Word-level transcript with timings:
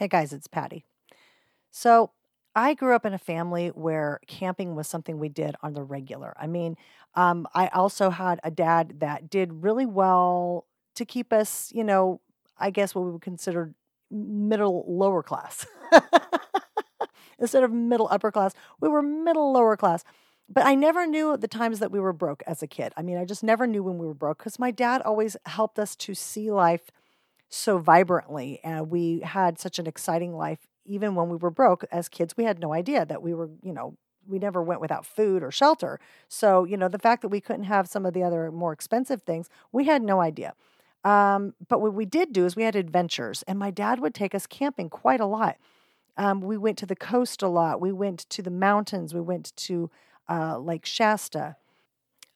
Hey 0.00 0.08
guys, 0.08 0.32
it's 0.32 0.46
Patti. 0.46 0.86
So, 1.70 2.12
I 2.56 2.72
grew 2.72 2.94
up 2.94 3.04
in 3.04 3.12
a 3.12 3.18
family 3.18 3.68
where 3.68 4.18
camping 4.26 4.74
was 4.74 4.88
something 4.88 5.18
we 5.18 5.28
did 5.28 5.56
on 5.62 5.74
the 5.74 5.82
regular. 5.82 6.32
I 6.40 6.46
mean, 6.46 6.76
um, 7.16 7.46
I 7.52 7.68
also 7.68 8.08
had 8.08 8.40
a 8.42 8.50
dad 8.50 9.00
that 9.00 9.28
did 9.28 9.62
really 9.62 9.84
well 9.84 10.66
to 10.94 11.04
keep 11.04 11.34
us, 11.34 11.70
you 11.74 11.84
know, 11.84 12.22
I 12.56 12.70
guess 12.70 12.94
what 12.94 13.04
we 13.04 13.10
would 13.10 13.20
consider 13.20 13.74
middle 14.10 14.86
lower 14.88 15.22
class. 15.22 15.66
Instead 17.38 17.62
of 17.62 17.70
middle 17.70 18.08
upper 18.10 18.32
class, 18.32 18.54
we 18.80 18.88
were 18.88 19.02
middle 19.02 19.52
lower 19.52 19.76
class. 19.76 20.02
But 20.48 20.64
I 20.64 20.76
never 20.76 21.06
knew 21.06 21.36
the 21.36 21.46
times 21.46 21.78
that 21.78 21.92
we 21.92 22.00
were 22.00 22.14
broke 22.14 22.42
as 22.46 22.62
a 22.62 22.66
kid. 22.66 22.94
I 22.96 23.02
mean, 23.02 23.18
I 23.18 23.26
just 23.26 23.44
never 23.44 23.66
knew 23.66 23.82
when 23.82 23.98
we 23.98 24.06
were 24.06 24.14
broke 24.14 24.38
because 24.38 24.58
my 24.58 24.70
dad 24.70 25.02
always 25.02 25.36
helped 25.44 25.78
us 25.78 25.94
to 25.96 26.14
see 26.14 26.50
life 26.50 26.90
so 27.50 27.78
vibrantly. 27.78 28.60
And 28.64 28.90
we 28.90 29.20
had 29.20 29.58
such 29.58 29.78
an 29.78 29.86
exciting 29.86 30.34
life, 30.34 30.60
even 30.86 31.14
when 31.14 31.28
we 31.28 31.36
were 31.36 31.50
broke 31.50 31.84
as 31.92 32.08
kids. 32.08 32.36
We 32.36 32.44
had 32.44 32.60
no 32.60 32.72
idea 32.72 33.04
that 33.04 33.22
we 33.22 33.34
were, 33.34 33.50
you 33.62 33.72
know, 33.72 33.96
we 34.26 34.38
never 34.38 34.62
went 34.62 34.80
without 34.80 35.04
food 35.04 35.42
or 35.42 35.50
shelter. 35.50 35.98
So, 36.28 36.64
you 36.64 36.76
know, 36.76 36.88
the 36.88 36.98
fact 36.98 37.22
that 37.22 37.28
we 37.28 37.40
couldn't 37.40 37.64
have 37.64 37.88
some 37.88 38.06
of 38.06 38.14
the 38.14 38.22
other 38.22 38.50
more 38.52 38.72
expensive 38.72 39.22
things, 39.22 39.48
we 39.72 39.84
had 39.84 40.02
no 40.02 40.20
idea. 40.20 40.54
Um, 41.04 41.54
but 41.68 41.80
what 41.80 41.94
we 41.94 42.04
did 42.04 42.32
do 42.32 42.46
is 42.46 42.54
we 42.54 42.62
had 42.62 42.76
adventures, 42.76 43.42
and 43.48 43.58
my 43.58 43.70
dad 43.70 44.00
would 44.00 44.14
take 44.14 44.34
us 44.34 44.46
camping 44.46 44.90
quite 44.90 45.20
a 45.20 45.26
lot. 45.26 45.56
Um, 46.16 46.40
we 46.42 46.56
went 46.56 46.76
to 46.78 46.86
the 46.86 46.96
coast 46.96 47.42
a 47.42 47.48
lot. 47.48 47.80
We 47.80 47.92
went 47.92 48.28
to 48.30 48.42
the 48.42 48.50
mountains. 48.50 49.14
We 49.14 49.20
went 49.22 49.56
to 49.56 49.90
uh, 50.28 50.58
Lake 50.58 50.84
Shasta, 50.84 51.56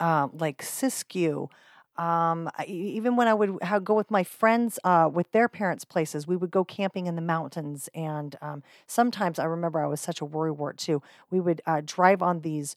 uh, 0.01 0.29
Lake 0.33 0.63
Siskiyou. 0.63 1.51
Um, 1.97 2.51
even 2.67 3.15
when 3.17 3.29
I 3.29 3.35
would 3.35 3.59
go 3.85 3.95
with 3.95 4.11
my 4.11 4.25
friends 4.25 4.79
uh, 4.85 5.09
with 5.13 5.31
their 5.33 5.49
parents' 5.49 5.85
places, 5.85 6.27
we 6.27 6.37
would 6.37 6.51
go 6.51 6.65
camping 6.65 7.07
in 7.07 7.15
the 7.15 7.23
mountains. 7.23 7.89
And 7.95 8.37
um, 8.43 8.63
sometimes 8.87 9.39
I 9.39 9.45
remember 9.45 9.81
I 9.81 9.87
was 9.87 10.01
such 10.01 10.21
a 10.21 10.27
worrywart 10.27 10.77
too. 10.77 11.03
We 11.31 11.41
would 11.41 11.63
uh, 11.67 11.83
drive 11.85 12.21
on 12.21 12.41
these 12.41 12.77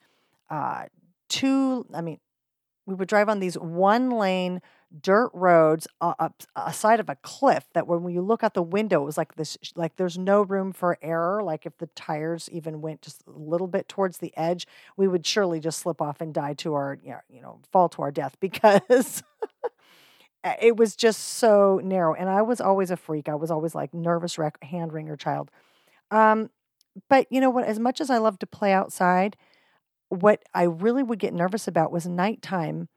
uh, 0.50 0.86
two, 1.30 1.86
I 1.94 2.02
mean, 2.02 2.20
we 2.88 2.96
would 2.96 3.08
drive 3.08 3.30
on 3.30 3.40
these 3.40 3.56
one 3.56 4.10
lane 4.10 4.62
dirt 5.02 5.30
roads 5.34 5.86
uh, 6.00 6.14
up 6.18 6.42
a 6.56 6.72
side 6.72 7.02
of 7.02 7.10
a 7.10 7.16
cliff 7.18 7.66
that 7.74 7.88
when 7.88 8.08
you 8.12 8.22
look 8.22 8.42
out 8.42 8.54
the 8.54 8.64
window 8.64 9.02
it 9.02 9.06
was 9.06 9.18
like 9.18 9.36
this 9.36 9.58
like 9.76 9.98
there's 9.98 10.18
no 10.18 10.42
room 10.42 10.72
for 10.72 10.98
error 11.02 11.44
like 11.44 11.66
if 11.66 11.78
the 11.78 11.88
tires 11.88 12.50
even 12.54 12.80
went 12.80 13.02
just 13.02 13.22
a 13.28 13.32
little 13.32 13.68
bit 13.68 13.90
towards 13.90 14.20
the 14.20 14.36
edge 14.38 14.66
we 14.96 15.06
would 15.06 15.26
surely 15.26 15.60
just 15.60 15.80
slip 15.80 16.02
off 16.02 16.22
and 16.22 16.34
die 16.34 16.54
to 16.54 16.74
our 16.74 16.98
you 17.04 17.42
know 17.42 17.60
fall 17.70 17.90
to 17.90 18.02
our 18.02 18.12
death 18.12 18.38
because 18.40 19.22
it 20.62 20.78
was 20.78 20.96
just 20.96 21.22
so 21.22 21.82
narrow 21.84 22.14
and 22.14 22.30
i 22.30 22.42
was 22.42 22.62
always 22.62 22.90
a 22.90 22.98
freak 22.98 23.28
i 23.28 23.36
was 23.36 23.52
always 23.52 23.76
like 23.76 23.94
nervous 23.94 24.38
wreck 24.38 24.58
hand 24.64 24.94
wringer 24.94 25.18
child. 25.18 25.52
Um, 26.10 26.50
but 27.10 27.28
you 27.30 27.42
know 27.42 27.50
what 27.50 27.66
as 27.66 27.78
much 27.78 28.00
as 28.00 28.10
i 28.10 28.18
love 28.18 28.40
to 28.40 28.48
play 28.48 28.72
outside 28.72 29.36
what 30.10 30.44
i 30.54 30.64
really 30.64 31.04
would 31.04 31.20
get 31.20 31.34
nervous 31.34 31.68
about 31.68 31.92
was 31.92 32.08
nighttime 32.08 32.88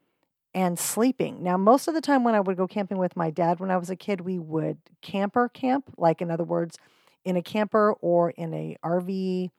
and 0.55 0.79
sleeping. 0.79 1.43
Now, 1.43 1.57
most 1.57 1.87
of 1.87 1.95
the 1.95 2.01
time 2.01 2.25
when 2.25 2.35
I 2.35 2.41
would 2.41 2.57
go 2.57 2.67
camping 2.67 2.99
with 2.99 3.17
my 3.17 3.31
dad 3.31 3.61
when 3.61 3.71
I 3.71 3.77
was 3.77 3.91
a 3.91 3.97
kid, 3.97 4.23
we 4.23 4.39
would 4.39 4.79
camper 5.01 5.49
camp, 5.49 5.85
like 5.97 6.21
in 6.21 6.31
other 6.31 6.45
words, 6.45 6.77
in 7.25 7.37
a 7.37 7.43
camper 7.43 7.93
or 8.01 8.31
in 8.31 8.53
a 8.55 8.77
RV 8.85 9.51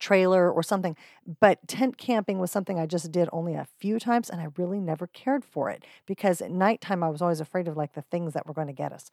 trailer 0.00 0.50
or 0.50 0.62
something. 0.62 0.96
But 1.40 1.66
tent 1.68 1.98
camping 1.98 2.38
was 2.38 2.50
something 2.50 2.78
I 2.78 2.86
just 2.86 3.12
did 3.12 3.28
only 3.32 3.54
a 3.54 3.66
few 3.78 3.98
times 3.98 4.30
and 4.30 4.40
I 4.40 4.48
really 4.56 4.80
never 4.80 5.06
cared 5.06 5.44
for 5.44 5.70
it 5.70 5.84
because 6.06 6.40
at 6.40 6.50
nighttime 6.50 7.02
I 7.02 7.08
was 7.08 7.22
always 7.22 7.40
afraid 7.40 7.68
of 7.68 7.76
like 7.76 7.94
the 7.94 8.02
things 8.02 8.32
that 8.34 8.46
were 8.46 8.54
going 8.54 8.68
to 8.68 8.72
get 8.72 8.92
us. 8.92 9.10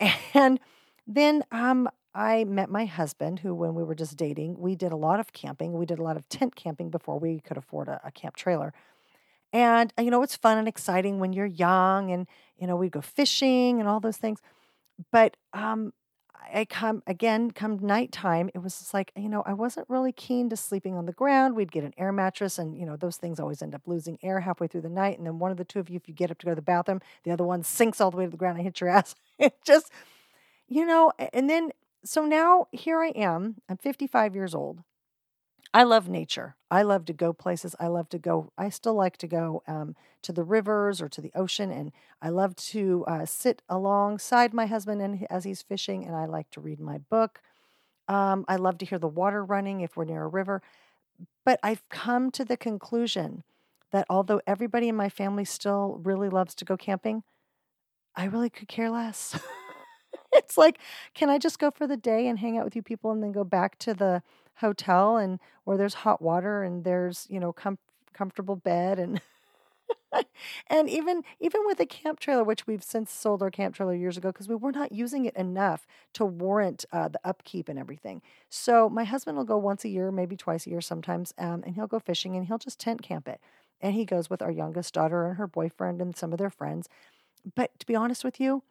And 0.34 0.60
then 1.06 1.44
um 1.50 1.88
I 2.14 2.44
met 2.44 2.70
my 2.70 2.86
husband, 2.86 3.40
who, 3.40 3.54
when 3.54 3.74
we 3.74 3.84
were 3.84 3.94
just 3.94 4.16
dating, 4.16 4.58
we 4.58 4.74
did 4.74 4.90
a 4.90 4.96
lot 4.96 5.20
of 5.20 5.34
camping. 5.34 5.74
We 5.74 5.84
did 5.84 5.98
a 5.98 6.02
lot 6.02 6.16
of 6.16 6.26
tent 6.30 6.56
camping 6.56 6.88
before 6.88 7.18
we 7.18 7.40
could 7.40 7.58
afford 7.58 7.88
a, 7.88 8.00
a 8.04 8.10
camp 8.10 8.36
trailer. 8.36 8.72
And, 9.52 9.92
uh, 9.98 10.02
you 10.02 10.10
know, 10.10 10.22
it's 10.22 10.36
fun 10.36 10.58
and 10.58 10.66
exciting 10.66 11.18
when 11.18 11.34
you're 11.34 11.46
young 11.46 12.10
and, 12.10 12.26
you 12.58 12.66
know, 12.66 12.76
we 12.76 12.88
go 12.88 13.02
fishing 13.02 13.80
and 13.80 13.88
all 13.88 14.00
those 14.00 14.16
things. 14.16 14.40
But 15.12 15.36
um, 15.52 15.92
I 16.54 16.64
come 16.64 17.02
again, 17.06 17.50
come 17.50 17.78
nighttime, 17.82 18.50
it 18.54 18.58
was 18.62 18.78
just 18.78 18.94
like, 18.94 19.12
you 19.16 19.28
know, 19.28 19.42
I 19.46 19.52
wasn't 19.52 19.88
really 19.90 20.12
keen 20.12 20.48
to 20.50 20.56
sleeping 20.56 20.94
on 20.94 21.06
the 21.06 21.12
ground. 21.12 21.54
We'd 21.54 21.72
get 21.72 21.84
an 21.84 21.94
air 21.98 22.12
mattress, 22.12 22.58
and, 22.58 22.78
you 22.78 22.86
know, 22.86 22.96
those 22.96 23.16
things 23.16 23.40
always 23.40 23.62
end 23.62 23.74
up 23.74 23.82
losing 23.86 24.18
air 24.22 24.40
halfway 24.40 24.66
through 24.66 24.82
the 24.82 24.88
night. 24.88 25.18
And 25.18 25.26
then 25.26 25.38
one 25.38 25.50
of 25.50 25.56
the 25.56 25.64
two 25.64 25.80
of 25.80 25.90
you, 25.90 25.96
if 25.96 26.08
you 26.08 26.14
get 26.14 26.30
up 26.30 26.38
to 26.38 26.46
go 26.46 26.52
to 26.52 26.56
the 26.56 26.62
bathroom, 26.62 27.00
the 27.24 27.30
other 27.30 27.44
one 27.44 27.62
sinks 27.62 28.00
all 28.00 28.10
the 28.10 28.16
way 28.16 28.24
to 28.24 28.30
the 28.30 28.36
ground 28.36 28.58
and 28.58 28.64
hits 28.64 28.80
your 28.80 28.90
ass. 28.90 29.14
it 29.38 29.54
just, 29.64 29.90
you 30.68 30.84
know, 30.84 31.12
and 31.32 31.48
then, 31.48 31.70
so 32.04 32.24
now 32.24 32.66
here 32.72 33.00
I 33.00 33.08
am, 33.08 33.56
I'm 33.68 33.76
55 33.76 34.34
years 34.34 34.54
old. 34.54 34.82
I 35.74 35.82
love 35.82 36.08
nature. 36.08 36.56
I 36.70 36.82
love 36.82 37.04
to 37.06 37.12
go 37.12 37.32
places. 37.32 37.76
I 37.78 37.88
love 37.88 38.08
to 38.10 38.18
go. 38.18 38.50
I 38.56 38.70
still 38.70 38.94
like 38.94 39.18
to 39.18 39.26
go 39.26 39.62
um, 39.66 39.94
to 40.22 40.32
the 40.32 40.44
rivers 40.44 41.02
or 41.02 41.08
to 41.10 41.20
the 41.20 41.32
ocean, 41.34 41.70
and 41.70 41.92
I 42.22 42.30
love 42.30 42.56
to 42.56 43.04
uh, 43.06 43.26
sit 43.26 43.62
alongside 43.68 44.54
my 44.54 44.66
husband 44.66 45.02
and 45.02 45.26
as 45.28 45.44
he's 45.44 45.62
fishing, 45.62 46.04
and 46.06 46.16
I 46.16 46.24
like 46.24 46.50
to 46.52 46.60
read 46.60 46.80
my 46.80 46.98
book. 46.98 47.42
Um, 48.08 48.44
I 48.48 48.56
love 48.56 48.78
to 48.78 48.86
hear 48.86 48.98
the 48.98 49.08
water 49.08 49.44
running 49.44 49.80
if 49.80 49.96
we're 49.96 50.04
near 50.04 50.22
a 50.22 50.28
river. 50.28 50.62
But 51.44 51.60
I've 51.62 51.86
come 51.88 52.30
to 52.32 52.44
the 52.44 52.56
conclusion 52.56 53.42
that 53.92 54.06
although 54.08 54.40
everybody 54.46 54.88
in 54.88 54.96
my 54.96 55.08
family 55.08 55.44
still 55.44 56.00
really 56.02 56.28
loves 56.28 56.54
to 56.56 56.64
go 56.64 56.76
camping, 56.76 57.22
I 58.14 58.24
really 58.24 58.50
could 58.50 58.68
care 58.68 58.90
less. 58.90 59.38
it's 60.36 60.58
like, 60.58 60.78
can 61.14 61.28
I 61.30 61.38
just 61.38 61.58
go 61.58 61.70
for 61.70 61.86
the 61.86 61.96
day 61.96 62.28
and 62.28 62.38
hang 62.38 62.58
out 62.58 62.64
with 62.64 62.76
you 62.76 62.82
people 62.82 63.10
and 63.10 63.22
then 63.22 63.32
go 63.32 63.44
back 63.44 63.78
to 63.80 63.94
the 63.94 64.22
hotel 64.56 65.16
and 65.16 65.38
where 65.64 65.76
there's 65.76 65.94
hot 65.94 66.22
water 66.22 66.62
and 66.62 66.84
there's 66.84 67.26
you 67.28 67.38
know 67.38 67.52
com- 67.52 67.78
comfortable 68.14 68.56
bed 68.56 68.98
and 68.98 69.20
and 70.68 70.88
even 70.88 71.22
even 71.40 71.60
with 71.66 71.78
a 71.80 71.86
camp 71.86 72.18
trailer 72.20 72.42
which 72.44 72.66
we've 72.66 72.82
since 72.82 73.12
sold 73.12 73.42
our 73.42 73.50
camp 73.50 73.74
trailer 73.74 73.94
years 73.94 74.16
ago 74.16 74.30
because 74.30 74.48
we 74.48 74.54
were 74.54 74.72
not 74.72 74.92
using 74.92 75.24
it 75.24 75.36
enough 75.36 75.86
to 76.12 76.24
warrant 76.24 76.84
uh, 76.92 77.08
the 77.08 77.20
upkeep 77.24 77.68
and 77.68 77.78
everything. 77.78 78.22
So 78.48 78.88
my 78.88 79.04
husband 79.04 79.36
will 79.36 79.44
go 79.44 79.58
once 79.58 79.84
a 79.84 79.88
year 79.88 80.10
maybe 80.10 80.36
twice 80.36 80.66
a 80.66 80.70
year 80.70 80.80
sometimes 80.80 81.34
um, 81.38 81.62
and 81.64 81.74
he'll 81.74 81.86
go 81.86 81.98
fishing 81.98 82.36
and 82.36 82.46
he'll 82.46 82.58
just 82.58 82.80
tent 82.80 83.02
camp 83.02 83.28
it. 83.28 83.40
And 83.80 83.94
he 83.94 84.04
goes 84.04 84.30
with 84.30 84.40
our 84.40 84.50
youngest 84.50 84.94
daughter 84.94 85.26
and 85.26 85.36
her 85.36 85.46
boyfriend 85.46 86.00
and 86.00 86.16
some 86.16 86.32
of 86.32 86.38
their 86.38 86.50
friends. 86.50 86.88
But 87.54 87.78
to 87.78 87.86
be 87.86 87.94
honest 87.94 88.24
with 88.24 88.40
you 88.40 88.62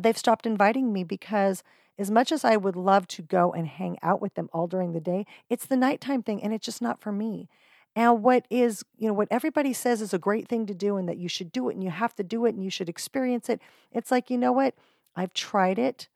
they've 0.00 0.18
stopped 0.18 0.46
inviting 0.46 0.92
me 0.92 1.04
because 1.04 1.62
as 1.98 2.10
much 2.10 2.32
as 2.32 2.44
I 2.44 2.56
would 2.56 2.76
love 2.76 3.06
to 3.08 3.22
go 3.22 3.52
and 3.52 3.66
hang 3.66 3.98
out 4.02 4.22
with 4.22 4.34
them 4.34 4.48
all 4.52 4.66
during 4.66 4.92
the 4.92 5.00
day, 5.00 5.26
it's 5.50 5.66
the 5.66 5.76
nighttime 5.76 6.22
thing 6.22 6.42
and 6.42 6.52
it's 6.52 6.64
just 6.64 6.82
not 6.82 7.00
for 7.00 7.12
me. 7.12 7.48
And 7.94 8.22
what 8.22 8.46
is, 8.48 8.82
you 8.96 9.06
know, 9.06 9.12
what 9.12 9.28
everybody 9.30 9.72
says 9.72 10.00
is 10.00 10.14
a 10.14 10.18
great 10.18 10.48
thing 10.48 10.66
to 10.66 10.74
do 10.74 10.96
and 10.96 11.08
that 11.08 11.18
you 11.18 11.28
should 11.28 11.52
do 11.52 11.68
it 11.68 11.74
and 11.74 11.84
you 11.84 11.90
have 11.90 12.14
to 12.16 12.22
do 12.22 12.46
it 12.46 12.54
and 12.54 12.64
you 12.64 12.70
should 12.70 12.88
experience 12.88 13.50
it. 13.50 13.60
It's 13.92 14.10
like, 14.10 14.30
you 14.30 14.38
know 14.38 14.52
what? 14.52 14.74
I've 15.14 15.34
tried 15.34 15.78
it. 15.78 16.08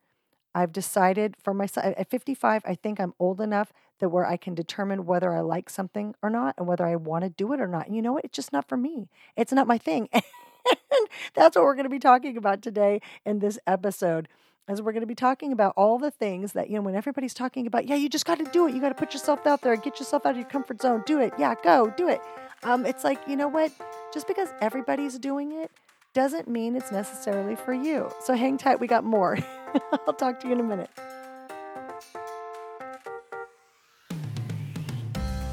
I've 0.55 0.73
decided 0.73 1.37
for 1.37 1.53
myself 1.53 1.95
at 1.99 2.09
55, 2.09 2.63
I 2.65 2.75
think 2.75 2.99
I'm 2.99 3.13
old 3.19 3.43
enough 3.43 3.75
that 4.01 4.09
where 4.09 4.27
I 4.27 4.39
can 4.39 4.55
determine 4.55 5.05
whether 5.05 5.35
I 5.35 5.41
like 5.41 5.69
something 5.69 6.15
or 6.23 6.31
not 6.31 6.55
and 6.57 6.67
whether 6.67 6.87
I 6.87 6.97
want 6.97 7.25
to 7.25 7.31
do 7.31 7.53
it 7.53 7.61
or 7.61 7.67
not. 7.67 7.87
And 7.87 7.95
you 7.95 8.01
know 8.01 8.15
what? 8.15 8.25
It's 8.25 8.37
just 8.37 8.55
not 8.55 8.67
for 8.67 8.79
me. 8.79 9.11
It's 9.37 9.53
not 9.53 9.67
my 9.67 9.77
thing. 9.77 10.09
and 10.71 11.09
that's 11.35 11.57
what 11.57 11.65
we're 11.65 11.75
going 11.75 11.85
to 11.85 11.91
be 11.91 11.99
talking 11.99 12.37
about 12.37 12.63
today 12.63 13.01
in 13.25 13.39
this 13.39 13.59
episode 13.67 14.29
as 14.69 14.83
we're 14.83 14.93
going 14.93 15.03
to 15.03 15.07
be 15.07 15.15
talking 15.15 15.53
about 15.53 15.73
all 15.77 15.99
the 15.99 16.11
things 16.11 16.53
that, 16.53 16.69
you 16.69 16.77
know, 16.77 16.83
when 16.83 16.97
everybody's 16.97 17.35
talking 17.35 17.67
about, 17.67 17.87
yeah, 17.87 17.95
you 17.95 18.09
just 18.09 18.27
got 18.27 18.39
to 18.39 18.45
do 18.45 18.67
it. 18.67 18.75
You 18.75 18.81
got 18.81 18.89
to 18.89 18.95
put 18.95 19.13
yourself 19.13 19.47
out 19.47 19.63
there, 19.63 19.77
get 19.77 19.99
yourself 20.01 20.27
out 20.27 20.31
of 20.31 20.39
your 20.39 20.49
comfort 20.49 20.83
zone, 20.83 21.03
do 21.07 21.21
it. 21.21 21.33
Yeah, 21.39 21.55
go, 21.63 21.93
do 21.97 22.09
it. 22.09 22.21
Um, 22.63 22.85
it's 22.85 23.05
like, 23.05 23.21
you 23.29 23.37
know 23.37 23.49
what? 23.49 23.71
Just 24.13 24.27
because 24.27 24.49
everybody's 24.61 25.19
doing 25.19 25.53
it 25.53 25.71
doesn't 26.15 26.49
mean 26.49 26.75
it's 26.75 26.91
necessarily 26.91 27.55
for 27.55 27.75
you. 27.75 28.11
So 28.25 28.35
hang 28.35 28.59
tight, 28.59 28.81
we 28.81 28.87
got 28.87 29.05
more. 29.05 29.39
I'll 30.07 30.15
talk 30.15 30.41
to 30.41 30.49
you 30.49 30.55
in 30.55 30.61
a 30.61 30.65
minute. 30.65 30.91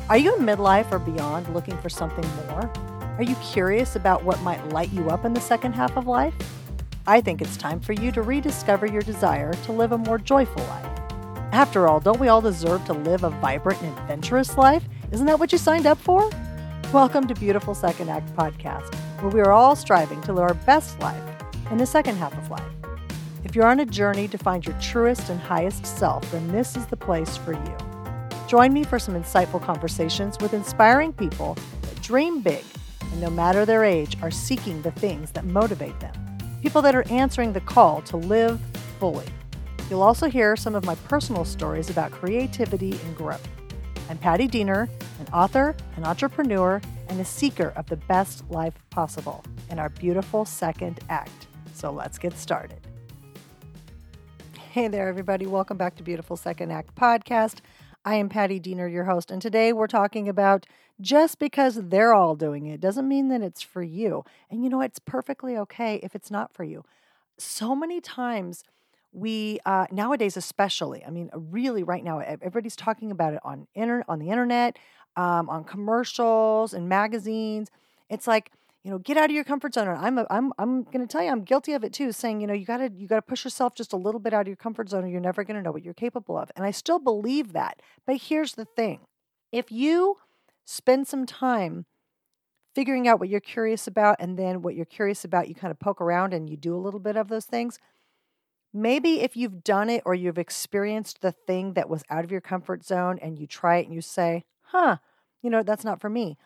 Are 0.10 0.18
you 0.18 0.36
in 0.36 0.44
midlife 0.44 0.92
or 0.92 1.00
beyond 1.00 1.54
looking 1.54 1.78
for 1.78 1.90
something 1.90 2.26
more? 2.48 2.93
Are 3.16 3.24
you 3.24 3.36
curious 3.36 3.96
about 3.96 4.24
what 4.24 4.42
might 4.42 4.70
light 4.70 4.92
you 4.92 5.12
up 5.12 5.24
in 5.24 5.36
the 5.36 5.40
second 5.40 5.74
half 5.74 5.96
of 5.96 6.08
life? 6.08 6.34
I 7.06 7.22
think 7.22 7.44
it's 7.44 7.58
time 7.58 7.80
for 7.80 7.94
you 7.94 8.12
to 8.12 8.24
rediscover 8.24 8.88
your 8.88 9.04
desire 9.04 9.54
to 9.54 9.72
live 9.72 9.92
a 9.92 10.00
more 10.00 10.18
joyful 10.18 10.64
life. 10.64 11.00
After 11.52 11.88
all, 11.88 12.00
don't 12.00 12.20
we 12.20 12.30
all 12.30 12.42
deserve 12.42 12.84
to 12.86 12.94
live 12.94 13.24
a 13.24 13.30
vibrant 13.30 13.80
and 13.84 13.96
adventurous 14.00 14.58
life? 14.58 14.84
Isn't 15.12 15.28
that 15.28 15.40
what 15.40 15.52
you 15.52 15.60
signed 15.60 15.86
up 15.86 16.00
for? 16.00 16.28
Welcome 16.92 17.28
to 17.28 17.36
Beautiful 17.36 17.76
Second 17.76 18.10
Act 18.10 18.36
Podcast, 18.36 18.96
where 19.22 19.30
we 19.30 19.42
are 19.42 19.52
all 19.52 19.76
striving 19.76 20.20
to 20.24 20.34
live 20.34 20.46
our 20.46 20.56
best 20.56 21.00
life 21.00 21.24
in 21.70 21.78
the 21.78 21.86
second 21.86 22.16
half 22.16 22.36
of 22.36 22.50
life. 22.50 22.64
If 23.44 23.56
you're 23.56 23.68
on 23.68 23.82
a 23.82 23.86
journey 23.86 24.28
to 24.30 24.40
find 24.40 24.66
your 24.66 24.76
truest 24.80 25.30
and 25.30 25.40
highest 25.40 25.86
self, 25.86 26.32
then 26.32 26.48
this 26.48 26.76
is 26.76 26.88
the 26.88 26.98
place 26.98 27.38
for 27.38 27.54
you. 27.54 27.78
Join 28.48 28.74
me 28.74 28.84
for 28.84 28.98
some 28.98 29.14
insightful 29.14 29.62
conversations 29.62 30.40
with 30.42 30.56
inspiring 30.56 31.14
people 31.14 31.56
that 31.84 32.02
dream 32.02 32.42
big 32.42 32.64
and, 33.14 33.22
no 33.22 33.30
matter 33.30 33.66
their 33.66 33.86
age, 33.86 34.18
are 34.22 34.32
seeking 34.32 34.82
the 34.82 34.92
things 34.92 35.32
that 35.32 35.46
motivate 35.46 35.98
them 36.02 36.14
people 36.64 36.82
that 36.82 36.96
are 36.96 37.06
answering 37.10 37.52
the 37.52 37.60
call 37.60 38.02
to 38.04 38.16
live 38.16 38.58
fully. 38.98 39.26
You'll 39.90 40.02
also 40.02 40.30
hear 40.30 40.56
some 40.56 40.76
of 40.76 40.86
my 40.86 40.96
personal 40.96 41.44
stories 41.44 41.90
about 41.90 42.10
creativity 42.10 42.98
and 43.04 43.18
growth. 43.18 43.46
I'm 44.10 44.18
Patti 44.18 44.48
Diener, 44.48 44.88
an 45.20 45.28
author, 45.34 45.76
an 45.98 46.06
entrepreneur, 46.06 46.82
and 47.10 47.20
a 47.20 47.26
seeker 47.26 47.74
of 47.76 47.86
the 47.88 47.98
best 47.98 48.50
life 48.50 48.76
possible 48.92 49.44
in 49.70 49.78
our 49.78 49.90
beautiful 49.90 50.46
second 50.46 51.02
act. 51.10 51.48
So 51.74 51.92
let's 51.92 52.18
get 52.18 52.38
started. 52.38 52.80
Hey 54.58 54.88
there, 54.88 55.10
everybody. 55.10 55.46
Welcome 55.46 55.76
back 55.76 55.98
to 55.98 56.04
Beautiful 56.04 56.38
Second 56.38 56.72
Act 56.72 56.96
Podcast. 56.96 57.58
I 58.06 58.16
am 58.16 58.28
Patti 58.28 58.60
Diener, 58.60 58.88
your 58.88 59.06
host, 59.06 59.32
and 59.32 59.42
today 59.42 59.72
we're 59.72 59.88
talking 59.88 60.28
about 60.28 60.66
just 61.00 61.40
because 61.40 61.76
they're 61.76 62.14
all 62.14 62.36
doing 62.36 62.66
it 62.66 62.82
doesn't 62.82 63.08
mean 63.08 63.30
that 63.30 63.42
it's 63.42 63.62
for 63.62 63.82
you. 63.82 64.26
And 64.52 64.64
you 64.64 64.70
know, 64.70 64.82
it's 64.82 65.00
perfectly 65.00 65.58
okay 65.58 66.00
if 66.04 66.14
it's 66.16 66.30
not 66.30 66.54
for 66.54 66.64
you. 66.64 66.84
So 67.38 67.76
many 67.76 68.02
times, 68.02 68.64
we 69.14 69.60
uh, 69.66 69.86
nowadays 69.92 70.36
especially 70.36 71.06
i 71.06 71.10
mean 71.12 71.30
really 71.36 71.84
right 71.84 72.04
now 72.04 72.18
everybody's 72.20 72.76
talking 72.76 73.12
about 73.12 73.34
it 73.36 73.40
on 73.44 73.68
inter- 73.76 74.04
on 74.08 74.18
the 74.18 74.30
internet 74.30 74.78
um, 75.16 75.48
on 75.50 75.64
commercials 75.64 76.74
and 76.74 76.90
magazines 76.90 77.70
it's 78.10 78.26
like 78.28 78.52
you 78.84 78.92
know 78.92 78.98
get 79.00 79.18
out 79.18 79.26
of 79.26 79.32
your 79.32 79.44
comfort 79.44 79.74
zone 79.74 79.88
And 79.88 79.98
i'm 79.98 80.18
a, 80.18 80.28
i'm 80.30 80.54
i'm 80.58 80.84
going 80.84 81.02
to 81.02 81.08
tell 81.08 81.24
you 81.24 81.30
i'm 81.30 81.44
guilty 81.44 81.74
of 81.74 81.84
it 81.84 81.94
too 81.94 82.12
saying 82.12 82.42
you 82.42 82.48
know 82.48 82.54
you 82.54 82.66
got 82.66 82.78
to 82.78 82.92
you 82.96 83.08
got 83.08 83.16
to 83.16 83.22
push 83.22 83.44
yourself 83.44 83.76
just 83.76 83.94
a 83.94 83.98
little 83.98 84.20
bit 84.20 84.34
out 84.34 84.42
of 84.42 84.48
your 84.48 84.56
comfort 84.56 84.90
zone 84.90 85.04
or 85.04 85.08
you're 85.08 85.22
never 85.22 85.44
going 85.44 85.58
to 85.58 85.64
know 85.64 85.72
what 85.72 85.84
you're 85.84 85.94
capable 85.94 86.38
of 86.38 86.52
and 86.56 86.66
i 86.66 86.72
still 86.72 87.00
believe 87.00 87.54
that 87.54 87.82
but 88.06 88.18
here's 88.18 88.54
the 88.54 88.66
thing 88.66 89.02
if 89.52 89.72
you 89.72 90.18
spend 90.66 91.08
some 91.08 91.26
time 91.26 91.86
figuring 92.76 93.08
out 93.08 93.20
what 93.20 93.30
you're 93.30 93.40
curious 93.40 93.88
about 93.88 94.18
and 94.20 94.38
then 94.38 94.62
what 94.62 94.76
you're 94.76 94.86
curious 94.86 95.24
about 95.24 95.48
you 95.48 95.56
kind 95.56 95.72
of 95.72 95.80
poke 95.80 96.02
around 96.02 96.34
and 96.34 96.50
you 96.50 96.58
do 96.58 96.76
a 96.76 96.78
little 96.78 97.00
bit 97.00 97.16
of 97.16 97.28
those 97.28 97.46
things 97.46 97.80
maybe 98.74 99.22
if 99.22 99.38
you've 99.38 99.64
done 99.64 99.90
it 99.90 100.02
or 100.06 100.16
you've 100.16 100.40
experienced 100.40 101.22
the 101.22 101.32
thing 101.32 101.74
that 101.74 101.88
was 101.90 102.04
out 102.10 102.24
of 102.24 102.32
your 102.32 102.42
comfort 102.42 102.84
zone 102.84 103.20
and 103.22 103.38
you 103.38 103.46
try 103.46 103.78
it 103.78 103.86
and 103.86 103.94
you 103.94 104.02
say, 104.02 104.44
huh, 104.64 104.98
you 105.42 105.50
know, 105.50 105.62
that's 105.62 105.86
not 105.86 106.02
for 106.02 106.10
me. 106.10 106.38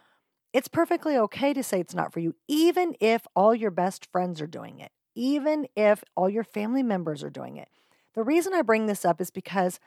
It's 0.58 0.68
perfectly 0.68 1.16
okay 1.16 1.54
to 1.54 1.62
say 1.62 1.80
it's 1.80 1.94
not 1.94 2.12
for 2.12 2.20
you, 2.20 2.34
even 2.48 2.96
if 3.00 3.28
all 3.36 3.54
your 3.54 3.70
best 3.70 4.08
friends 4.12 4.42
are 4.42 4.48
doing 4.48 4.80
it, 4.80 4.92
even 5.14 5.68
if 5.76 6.04
all 6.16 6.28
your 6.28 6.44
family 6.44 6.82
members 6.82 7.24
are 7.24 7.30
doing 7.30 7.58
it. 7.58 7.70
The 8.16 8.24
reason 8.24 8.56
I 8.56 8.64
bring 8.64 8.88
this 8.88 9.06
up 9.06 9.22
is 9.22 9.30
because 9.30 9.80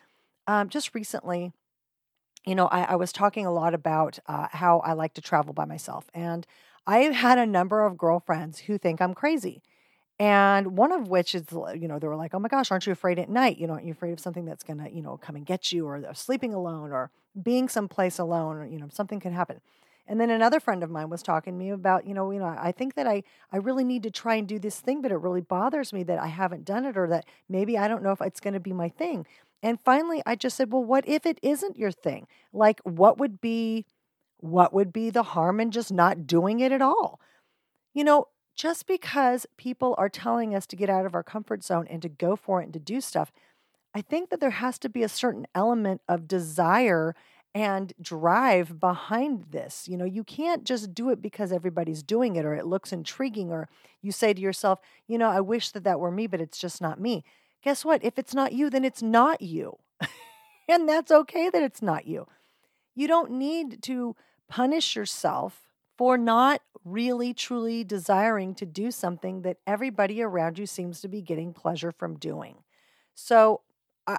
um, 0.46 0.68
just 0.68 0.94
recently, 0.94 1.50
you 2.46 2.54
know, 2.54 2.68
I, 2.68 2.82
I, 2.82 2.94
was 2.94 3.12
talking 3.12 3.46
a 3.46 3.52
lot 3.52 3.74
about 3.74 4.20
uh, 4.28 4.46
how 4.52 4.78
I 4.84 4.92
like 4.92 5.14
to 5.14 5.20
travel 5.20 5.52
by 5.52 5.64
myself. 5.64 6.08
And 6.14 6.46
I've 6.86 7.16
had 7.16 7.38
a 7.38 7.46
number 7.46 7.84
of 7.84 7.98
girlfriends 7.98 8.60
who 8.60 8.78
think 8.78 9.02
I'm 9.02 9.12
crazy. 9.12 9.62
And 10.20 10.78
one 10.78 10.92
of 10.92 11.08
which 11.08 11.34
is, 11.34 11.46
you 11.50 11.88
know, 11.88 11.98
they 11.98 12.06
were 12.06 12.14
like, 12.14 12.32
oh 12.32 12.38
my 12.38 12.48
gosh, 12.48 12.70
aren't 12.70 12.86
you 12.86 12.92
afraid 12.92 13.18
at 13.18 13.28
night? 13.28 13.58
You 13.58 13.66
know, 13.66 13.72
aren't 13.72 13.86
you 13.86 13.92
afraid 13.92 14.12
of 14.12 14.20
something 14.20 14.44
that's 14.44 14.62
going 14.62 14.78
to, 14.78 14.88
you 14.88 15.02
know, 15.02 15.16
come 15.16 15.34
and 15.34 15.44
get 15.44 15.72
you 15.72 15.88
or 15.88 16.14
sleeping 16.14 16.54
alone 16.54 16.92
or 16.92 17.10
being 17.42 17.68
someplace 17.68 18.20
alone 18.20 18.58
or, 18.58 18.66
you 18.66 18.78
know, 18.78 18.88
something 18.92 19.18
could 19.18 19.32
happen. 19.32 19.60
And 20.10 20.20
then 20.20 20.28
another 20.28 20.58
friend 20.58 20.82
of 20.82 20.90
mine 20.90 21.08
was 21.08 21.22
talking 21.22 21.52
to 21.52 21.58
me 21.58 21.70
about, 21.70 22.04
you 22.04 22.14
know, 22.14 22.32
you 22.32 22.40
know, 22.40 22.56
I 22.58 22.72
think 22.72 22.96
that 22.96 23.06
I, 23.06 23.22
I 23.52 23.58
really 23.58 23.84
need 23.84 24.02
to 24.02 24.10
try 24.10 24.34
and 24.34 24.48
do 24.48 24.58
this 24.58 24.80
thing, 24.80 25.02
but 25.02 25.12
it 25.12 25.20
really 25.20 25.40
bothers 25.40 25.92
me 25.92 26.02
that 26.02 26.18
I 26.18 26.26
haven't 26.26 26.64
done 26.64 26.84
it 26.84 26.98
or 26.98 27.06
that 27.06 27.26
maybe 27.48 27.78
I 27.78 27.86
don't 27.86 28.02
know 28.02 28.10
if 28.10 28.20
it's 28.20 28.40
going 28.40 28.54
to 28.54 28.60
be 28.60 28.72
my 28.72 28.88
thing. 28.88 29.24
And 29.62 29.80
finally, 29.80 30.20
I 30.26 30.34
just 30.34 30.56
said, 30.56 30.72
well, 30.72 30.82
what 30.82 31.08
if 31.08 31.26
it 31.26 31.38
isn't 31.42 31.78
your 31.78 31.92
thing? 31.92 32.26
Like, 32.52 32.80
what 32.82 33.18
would 33.18 33.40
be, 33.40 33.86
what 34.38 34.74
would 34.74 34.92
be 34.92 35.10
the 35.10 35.22
harm 35.22 35.60
in 35.60 35.70
just 35.70 35.92
not 35.92 36.26
doing 36.26 36.58
it 36.58 36.72
at 36.72 36.82
all? 36.82 37.20
You 37.94 38.02
know, 38.02 38.26
just 38.56 38.88
because 38.88 39.46
people 39.56 39.94
are 39.96 40.08
telling 40.08 40.56
us 40.56 40.66
to 40.66 40.76
get 40.76 40.90
out 40.90 41.06
of 41.06 41.14
our 41.14 41.22
comfort 41.22 41.62
zone 41.62 41.86
and 41.88 42.02
to 42.02 42.08
go 42.08 42.34
for 42.34 42.60
it 42.60 42.64
and 42.64 42.72
to 42.72 42.80
do 42.80 43.00
stuff, 43.00 43.30
I 43.94 44.00
think 44.00 44.30
that 44.30 44.40
there 44.40 44.50
has 44.50 44.76
to 44.80 44.88
be 44.88 45.04
a 45.04 45.08
certain 45.08 45.46
element 45.54 46.00
of 46.08 46.26
desire 46.26 47.14
and 47.54 47.92
drive 48.00 48.78
behind 48.78 49.46
this. 49.50 49.88
You 49.88 49.96
know, 49.96 50.04
you 50.04 50.22
can't 50.22 50.64
just 50.64 50.94
do 50.94 51.10
it 51.10 51.20
because 51.20 51.52
everybody's 51.52 52.02
doing 52.02 52.36
it 52.36 52.44
or 52.44 52.54
it 52.54 52.66
looks 52.66 52.92
intriguing 52.92 53.50
or 53.50 53.68
you 54.02 54.12
say 54.12 54.32
to 54.32 54.40
yourself, 54.40 54.80
you 55.06 55.18
know, 55.18 55.28
I 55.28 55.40
wish 55.40 55.70
that 55.70 55.84
that 55.84 56.00
were 56.00 56.10
me, 56.10 56.26
but 56.26 56.40
it's 56.40 56.58
just 56.58 56.80
not 56.80 57.00
me. 57.00 57.24
Guess 57.62 57.84
what? 57.84 58.04
If 58.04 58.18
it's 58.18 58.34
not 58.34 58.52
you, 58.52 58.70
then 58.70 58.84
it's 58.84 59.02
not 59.02 59.42
you. 59.42 59.78
and 60.68 60.88
that's 60.88 61.10
okay 61.10 61.50
that 61.50 61.62
it's 61.62 61.82
not 61.82 62.06
you. 62.06 62.26
You 62.94 63.08
don't 63.08 63.32
need 63.32 63.82
to 63.82 64.16
punish 64.48 64.94
yourself 64.96 65.62
for 65.98 66.16
not 66.16 66.62
really 66.84 67.34
truly 67.34 67.84
desiring 67.84 68.54
to 68.54 68.64
do 68.64 68.90
something 68.90 69.42
that 69.42 69.58
everybody 69.66 70.22
around 70.22 70.58
you 70.58 70.66
seems 70.66 71.00
to 71.00 71.08
be 71.08 71.20
getting 71.20 71.52
pleasure 71.52 71.92
from 71.92 72.16
doing. 72.16 72.56
So 73.14 73.60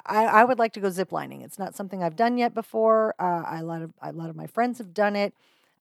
I, 0.06 0.26
I 0.26 0.44
would 0.44 0.60
like 0.60 0.74
to 0.74 0.80
go 0.80 0.88
ziplining. 0.90 1.44
It's 1.44 1.60
not 1.60 1.76
something 1.76 2.04
I've 2.04 2.16
done 2.16 2.38
yet 2.38 2.54
before. 2.54 3.16
Uh, 3.20 3.44
a 3.48 3.64
lot 3.64 3.82
of 3.82 3.94
a 4.02 4.12
lot 4.12 4.30
of 4.30 4.36
my 4.36 4.48
friends 4.48 4.78
have 4.78 4.94
done 4.94 5.16
it. 5.16 5.34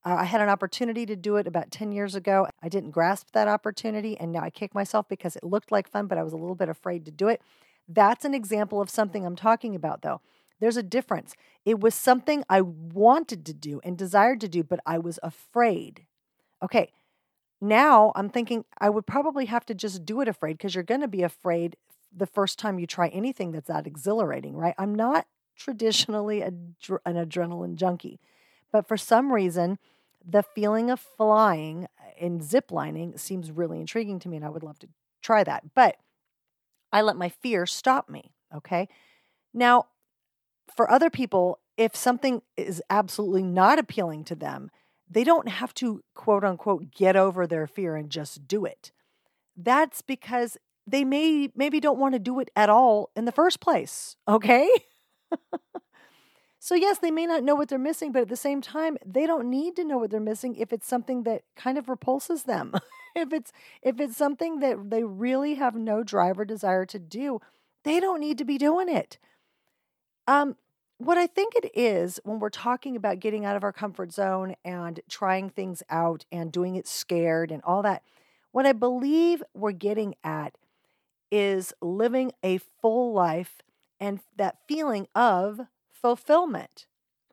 Uh, 0.05 0.17
I 0.21 0.25
had 0.25 0.41
an 0.41 0.49
opportunity 0.49 1.05
to 1.07 1.17
do 1.17 1.37
it 1.37 1.47
about 1.47 1.71
10 1.71 1.93
years 1.93 2.15
ago. 2.15 2.49
I 2.63 2.69
didn't 2.69 2.91
grasp 2.91 3.33
that 3.33 3.49
opportunity, 3.49 4.19
and 4.19 4.33
now 4.33 4.41
I 4.41 4.51
kick 4.51 4.75
myself 4.75 5.07
because 5.09 5.37
it 5.37 5.45
looked 5.45 5.71
like 5.71 5.89
fun, 5.89 6.07
but 6.07 6.17
I 6.17 6.23
was 6.23 6.33
a 6.33 6.39
little 6.39 6.55
bit 6.55 6.71
afraid 6.71 7.05
to 7.05 7.11
do 7.11 7.29
it. 7.29 7.43
That's 7.87 8.25
an 8.25 8.33
example 8.33 8.81
of 8.81 8.89
something 8.89 9.27
I'm 9.27 9.37
talking 9.37 9.75
about, 9.75 10.01
though. 10.01 10.23
There's 10.59 10.79
a 10.79 10.83
difference. 10.83 11.35
It 11.65 11.81
was 11.81 11.95
something 11.95 12.45
I 12.49 12.63
wanted 12.63 13.45
to 13.47 13.53
do 13.53 13.81
and 13.85 13.97
desired 13.99 14.41
to 14.43 14.49
do, 14.49 14.63
but 14.63 14.81
I 14.87 14.99
was 14.99 15.19
afraid. 15.23 16.07
Okay, 16.63 16.93
now 17.61 18.13
I'm 18.15 18.31
thinking 18.31 18.65
I 18.79 18.89
would 18.89 19.07
probably 19.07 19.47
have 19.47 19.67
to 19.67 19.75
just 19.75 20.07
do 20.07 20.21
it 20.21 20.29
afraid 20.29 20.57
because 20.57 20.75
you're 20.75 20.85
going 20.85 21.03
to 21.03 21.09
be 21.09 21.23
afraid 21.23 21.77
the 22.15 22.27
first 22.27 22.59
time 22.59 22.79
you 22.79 22.87
try 22.87 23.09
anything 23.09 23.53
that's 23.53 23.69
that 23.69 23.87
exhilarating, 23.87 24.57
right? 24.57 24.75
I'm 24.79 24.95
not 24.95 25.27
traditionally 25.57 26.43
an 26.43 26.75
adrenaline 26.83 27.77
junkie, 27.77 28.21
but 28.73 28.87
for 28.87 28.97
some 28.97 29.33
reason, 29.33 29.79
the 30.25 30.43
feeling 30.43 30.91
of 30.91 31.01
flying 31.01 31.85
eh, 31.85 32.27
and 32.27 32.41
ziplining 32.41 33.19
seems 33.19 33.51
really 33.51 33.81
intriguing 33.81 34.19
to 34.21 34.29
me, 34.29 34.37
and 34.37 34.45
I 34.45 34.51
would 34.51 34.63
love 34.63 34.79
to 34.81 34.89
try 35.23 35.45
that. 35.45 35.75
But 35.75 35.97
I 36.93 37.03
let 37.03 37.17
my 37.17 37.29
fear 37.29 37.67
stop 37.67 38.09
me. 38.09 38.33
Okay. 38.55 38.89
Now, 39.55 39.87
for 40.75 40.91
other 40.91 41.11
people, 41.11 41.59
if 41.77 41.97
something 41.97 42.43
is 42.57 42.83
absolutely 42.91 43.43
not 43.43 43.79
appealing 43.79 44.25
to 44.25 44.35
them, 44.35 44.71
they 45.09 45.25
don't 45.25 45.49
have 45.49 45.75
to 45.75 46.03
quote 46.15 46.45
unquote 46.45 46.91
get 46.91 47.17
over 47.17 47.47
their 47.47 47.67
fear 47.67 47.97
and 47.97 48.11
just 48.11 48.47
do 48.47 48.65
it. 48.65 48.93
That's 49.57 50.03
because 50.03 50.57
they 50.91 51.05
may 51.05 51.51
maybe 51.55 51.81
don't 51.81 51.99
want 51.99 52.15
to 52.15 52.19
do 52.19 52.41
it 52.41 52.51
at 52.57 52.69
all 52.69 53.11
in 53.15 53.25
the 53.25 53.33
first 53.33 53.61
place, 53.61 54.17
okay? 54.27 54.69
so 56.59 56.75
yes, 56.75 56.99
they 56.99 57.11
may 57.11 57.27
not 57.27 57.45
know 57.45 57.55
what 57.55 57.69
they're 57.69 57.79
missing, 57.79 58.13
but 58.13 58.23
at 58.23 58.29
the 58.29 58.37
same 58.37 58.61
time, 58.61 58.97
they 59.05 59.27
don't 59.27 59.49
need 59.49 59.77
to 59.77 59.85
know 59.85 59.99
what 59.99 60.11
they're 60.11 60.21
missing 60.21 60.57
if 60.57 60.73
it's 60.73 60.87
something 60.87 61.23
that 61.25 61.43
kind 61.57 61.79
of 61.79 61.89
repulses 61.89 62.45
them. 62.45 62.73
if 63.15 63.33
it's 63.33 63.53
if 63.83 64.01
it's 64.01 64.17
something 64.17 64.61
that 64.61 64.91
they 64.91 65.05
really 65.05 65.55
have 65.55 65.75
no 65.75 66.03
drive 66.03 66.39
or 66.39 66.45
desire 66.45 66.87
to 66.87 66.99
do, 66.99 67.41
they 67.85 68.01
don't 68.01 68.21
need 68.21 68.39
to 68.39 68.45
be 68.45 68.59
doing 68.59 68.89
it. 68.89 69.19
Um, 70.27 70.57
what 70.99 71.17
I 71.17 71.27
think 71.27 71.55
it 71.55 71.71
is 71.75 72.21
when 72.25 72.41
we're 72.41 72.51
talking 72.51 72.95
about 72.95 73.21
getting 73.21 73.45
out 73.47 73.57
of 73.57 73.65
our 73.65 73.73
comfort 73.73 74.13
zone 74.13 74.55
and 74.65 75.01
trying 75.09 75.49
things 75.49 75.83
out 75.89 76.27
and 76.31 76.53
doing 76.53 76.75
it 76.75 76.87
scared 76.87 77.51
and 77.51 77.63
all 77.65 77.83
that, 77.83 78.03
what 78.53 78.67
I 78.67 78.75
believe 78.75 79.43
we're 79.55 79.73
getting 79.73 80.15
at 80.23 80.57
is 81.31 81.73
living 81.81 82.33
a 82.43 82.59
full 82.59 83.13
life 83.13 83.63
and 83.99 84.21
that 84.37 84.59
feeling 84.67 85.07
of 85.15 85.61
fulfillment. 85.91 86.87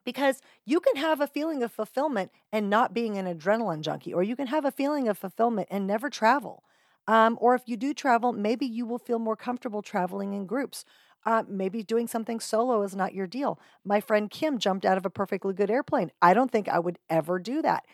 Because 0.03 0.41
you 0.65 0.79
can 0.79 0.95
have 0.95 1.19
a 1.19 1.27
feeling 1.27 1.63
of 1.63 1.71
fulfillment 1.71 2.31
and 2.51 2.69
not 2.69 2.93
being 2.93 3.17
an 3.17 3.25
adrenaline 3.25 3.81
junkie, 3.81 4.13
or 4.13 4.23
you 4.23 4.35
can 4.37 4.47
have 4.47 4.63
a 4.63 4.71
feeling 4.71 5.07
of 5.09 5.17
fulfillment 5.17 5.67
and 5.69 5.85
never 5.85 6.09
travel. 6.09 6.63
Um, 7.07 7.37
or 7.41 7.55
if 7.55 7.63
you 7.65 7.75
do 7.77 7.93
travel, 7.93 8.31
maybe 8.31 8.65
you 8.65 8.85
will 8.85 8.99
feel 8.99 9.19
more 9.19 9.35
comfortable 9.35 9.81
traveling 9.81 10.33
in 10.33 10.45
groups 10.45 10.85
uh, 11.25 11.43
maybe 11.47 11.83
doing 11.83 12.07
something 12.07 12.39
solo 12.39 12.83
is 12.83 12.95
not 12.95 13.13
your 13.13 13.27
deal. 13.27 13.59
My 13.83 13.99
friend 13.99 14.29
Kim 14.29 14.57
jumped 14.59 14.85
out 14.85 14.97
of 14.97 15.05
a 15.05 15.09
perfectly 15.09 15.53
good 15.53 15.69
airplane. 15.69 16.11
I 16.21 16.33
don't 16.33 16.49
think 16.51 16.69
I 16.69 16.79
would 16.79 16.99
ever 17.09 17.37
do 17.37 17.61
that. 17.63 17.85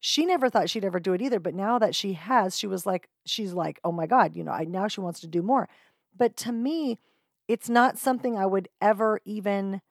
She 0.00 0.24
never 0.24 0.48
thought 0.48 0.70
she'd 0.70 0.84
ever 0.84 0.98
do 0.98 1.12
it 1.12 1.22
either, 1.22 1.38
but 1.38 1.54
now 1.54 1.78
that 1.78 1.94
she 1.94 2.14
has, 2.14 2.58
she 2.58 2.66
was 2.66 2.86
like, 2.86 3.08
she's 3.26 3.52
like, 3.52 3.78
oh 3.84 3.92
my 3.92 4.06
God, 4.06 4.34
you 4.34 4.42
know, 4.42 4.52
I, 4.52 4.64
now 4.64 4.88
she 4.88 5.00
wants 5.00 5.20
to 5.20 5.26
do 5.26 5.42
more. 5.42 5.68
But 6.16 6.36
to 6.38 6.52
me, 6.52 6.98
it's 7.48 7.68
not 7.68 7.98
something 7.98 8.36
I 8.36 8.46
would 8.46 8.68
ever 8.80 9.20
even 9.24 9.82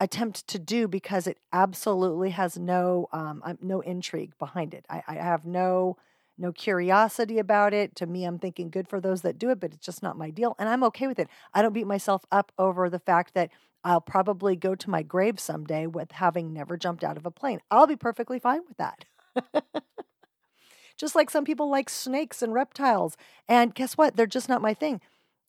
attempt 0.00 0.46
to 0.48 0.58
do 0.58 0.88
because 0.88 1.26
it 1.26 1.38
absolutely 1.52 2.30
has 2.30 2.58
no 2.58 3.08
um, 3.12 3.42
no 3.62 3.80
intrigue 3.80 4.32
behind 4.38 4.74
it. 4.74 4.84
I, 4.88 5.02
I 5.06 5.14
have 5.14 5.46
no 5.46 5.96
no 6.36 6.52
curiosity 6.52 7.38
about 7.38 7.72
it. 7.72 7.94
To 7.96 8.06
me, 8.06 8.24
I'm 8.24 8.38
thinking 8.38 8.70
good 8.70 8.88
for 8.88 9.00
those 9.00 9.22
that 9.22 9.38
do 9.38 9.50
it, 9.50 9.60
but 9.60 9.72
it's 9.72 9.86
just 9.86 10.02
not 10.02 10.18
my 10.18 10.30
deal. 10.30 10.56
And 10.58 10.68
I'm 10.68 10.82
okay 10.84 11.06
with 11.06 11.18
it. 11.18 11.28
I 11.52 11.62
don't 11.62 11.72
beat 11.72 11.86
myself 11.86 12.24
up 12.32 12.50
over 12.58 12.90
the 12.90 12.98
fact 12.98 13.34
that 13.34 13.50
I'll 13.84 14.00
probably 14.00 14.56
go 14.56 14.74
to 14.74 14.90
my 14.90 15.02
grave 15.02 15.38
someday 15.38 15.86
with 15.86 16.12
having 16.12 16.52
never 16.52 16.76
jumped 16.76 17.04
out 17.04 17.16
of 17.16 17.26
a 17.26 17.30
plane. 17.30 17.60
I'll 17.70 17.86
be 17.86 17.96
perfectly 17.96 18.38
fine 18.38 18.62
with 18.66 18.78
that. 18.78 19.04
just 20.96 21.14
like 21.14 21.30
some 21.30 21.44
people 21.44 21.70
like 21.70 21.90
snakes 21.90 22.42
and 22.42 22.52
reptiles. 22.54 23.16
And 23.48 23.74
guess 23.74 23.94
what? 23.96 24.16
They're 24.16 24.26
just 24.26 24.48
not 24.48 24.62
my 24.62 24.74
thing. 24.74 25.00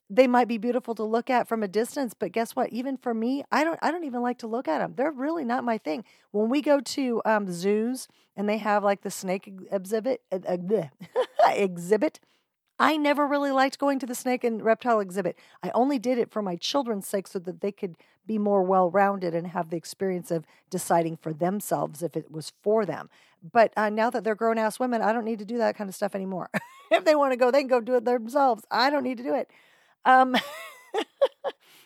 they 0.09 0.27
might 0.27 0.47
be 0.49 0.57
beautiful 0.57 0.95
to 0.95 1.03
look 1.03 1.29
at 1.29 1.47
from 1.47 1.63
a 1.63 1.67
distance 1.69 2.13
but 2.13 2.31
guess 2.33 2.55
what 2.55 2.69
even 2.71 2.97
for 2.97 3.13
me 3.13 3.43
i 3.51 3.63
don't 3.63 3.79
i 3.81 3.91
don't 3.91 4.05
even 4.05 4.21
like 4.21 4.37
to 4.39 4.47
look 4.47 4.67
at 4.67 4.79
them 4.79 4.93
they're 4.97 5.11
really 5.11 5.45
not 5.45 5.63
my 5.63 5.77
thing 5.79 6.03
when 6.31 6.49
we 6.49 6.61
go 6.61 6.79
to 6.81 7.21
um, 7.25 7.51
zoos 7.51 8.07
and 8.35 8.49
they 8.49 8.57
have 8.59 8.83
like 8.83 9.01
the 9.03 9.11
snake 9.11 9.51
exhibit 9.71 10.21
uh, 10.31 10.39
uh, 10.47 10.57
exhibit 11.55 12.19
i 12.79 12.97
never 12.97 13.25
really 13.27 13.51
liked 13.51 13.79
going 13.79 13.99
to 13.99 14.05
the 14.05 14.15
snake 14.15 14.43
and 14.43 14.63
reptile 14.63 14.99
exhibit. 14.99 15.37
I 15.63 15.71
only 15.73 15.99
did 15.99 16.17
it 16.17 16.31
for 16.31 16.41
my 16.41 16.55
children's 16.55 17.07
sake 17.07 17.27
so 17.27 17.39
that 17.39 17.61
they 17.61 17.71
could 17.71 17.95
be 18.27 18.37
more 18.37 18.63
well 18.63 18.89
rounded 18.89 19.35
and 19.35 19.47
have 19.47 19.69
the 19.69 19.77
experience 19.77 20.31
of 20.31 20.45
deciding 20.69 21.17
for 21.17 21.31
themselves 21.33 22.01
if 22.01 22.17
it 22.17 22.31
was 22.31 22.51
for 22.63 22.85
them. 22.85 23.09
But 23.51 23.71
uh, 23.77 23.89
now 23.89 24.09
that 24.09 24.23
they're 24.23 24.35
grown 24.35 24.57
ass 24.57 24.79
women 24.79 25.01
i 25.01 25.13
don't 25.13 25.25
need 25.25 25.39
to 25.39 25.45
do 25.45 25.57
that 25.59 25.75
kind 25.77 25.89
of 25.89 25.95
stuff 25.95 26.15
anymore. 26.15 26.49
If 26.91 27.03
they 27.03 27.15
want 27.15 27.31
to 27.33 27.37
go 27.37 27.49
they 27.49 27.61
can 27.61 27.67
go 27.67 27.81
do 27.81 27.95
it 27.95 28.05
themselves. 28.05 28.63
I 28.69 28.91
don't 28.91 29.03
need 29.03 29.17
to 29.17 29.23
do 29.23 29.33
it. 29.33 29.49
Um, 30.05 30.35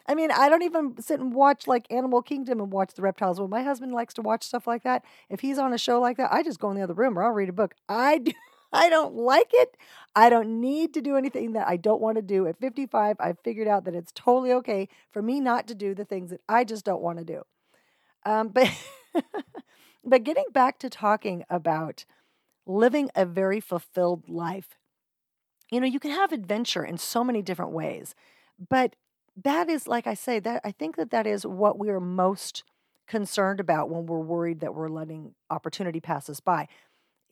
I 0.08 0.16
mean, 0.16 0.32
I 0.32 0.50
don't 0.50 0.64
even 0.64 1.00
sit 1.00 1.20
and 1.20 1.34
watch 1.34 1.68
like 1.68 1.86
Animal 1.92 2.24
Kingdom 2.24 2.60
and 2.60 2.72
watch 2.72 2.96
the 2.96 3.04
reptiles. 3.04 3.40
When 3.40 3.50
my 3.50 3.62
husband 3.62 3.92
likes 3.92 4.16
to 4.16 4.24
watch 4.24 4.44
stuff 4.44 4.66
like 4.66 4.82
that, 4.84 5.06
if 5.30 5.40
he's 5.42 5.60
on 5.60 5.72
a 5.72 5.78
show 5.78 6.02
like 6.02 6.18
that, 6.18 6.34
I 6.34 6.42
just 6.42 6.60
go 6.60 6.72
in 6.72 6.78
the 6.78 6.82
other 6.82 6.96
room 6.96 7.18
or 7.18 7.24
I'll 7.24 7.32
read 7.32 7.48
a 7.50 7.54
book. 7.54 7.76
I 7.88 8.18
do, 8.18 8.32
I 8.72 8.90
don't 8.90 9.16
like 9.16 9.50
it. 9.54 9.78
I 10.16 10.30
don't 10.30 10.62
need 10.62 10.94
to 10.94 11.02
do 11.02 11.16
anything 11.16 11.54
that 11.54 11.68
I 11.68 11.78
don't 11.78 12.02
want 12.02 12.18
to 12.18 12.22
do. 12.22 12.48
At 12.48 12.60
55, 12.60 13.16
I've 13.20 13.40
figured 13.40 13.68
out 13.68 13.86
that 13.86 13.96
it's 13.96 14.12
totally 14.14 14.54
okay 14.54 14.88
for 15.12 15.22
me 15.22 15.40
not 15.40 15.68
to 15.68 15.76
do 15.76 15.96
the 15.96 16.06
things 16.06 16.30
that 16.30 16.42
I 16.48 16.64
just 16.64 16.86
don't 16.86 17.02
want 17.02 17.20
to 17.20 17.26
do. 17.26 17.42
Um, 18.26 18.50
but 18.50 18.70
but 20.04 20.24
getting 20.24 20.46
back 20.54 20.80
to 20.80 20.90
talking 20.90 21.44
about 21.50 22.06
living 22.68 23.10
a 23.16 23.26
very 23.26 23.60
fulfilled 23.60 24.30
life 24.30 24.78
you 25.72 25.80
know, 25.80 25.88
you 25.88 26.00
can 26.00 26.12
have 26.12 26.32
adventure 26.32 26.84
in 26.84 26.98
so 26.98 27.24
many 27.24 27.42
different 27.42 27.72
ways, 27.72 28.16
but 28.70 28.96
that 29.42 29.70
is, 29.70 29.88
like 29.88 30.08
I 30.08 30.14
say, 30.14 30.40
that 30.40 30.62
I 30.64 30.72
think 30.72 30.96
that 30.98 31.12
that 31.12 31.28
is 31.28 31.46
what 31.46 31.78
we 31.78 31.90
are 31.90 32.00
most 32.00 32.64
concerned 33.08 33.60
about 33.60 33.90
when 33.90 34.06
we're 34.06 34.20
worried 34.20 34.60
that 34.60 34.76
we're 34.76 34.90
letting 34.90 35.34
opportunity 35.50 36.00
pass 36.00 36.30
us 36.30 36.40
by. 36.40 36.68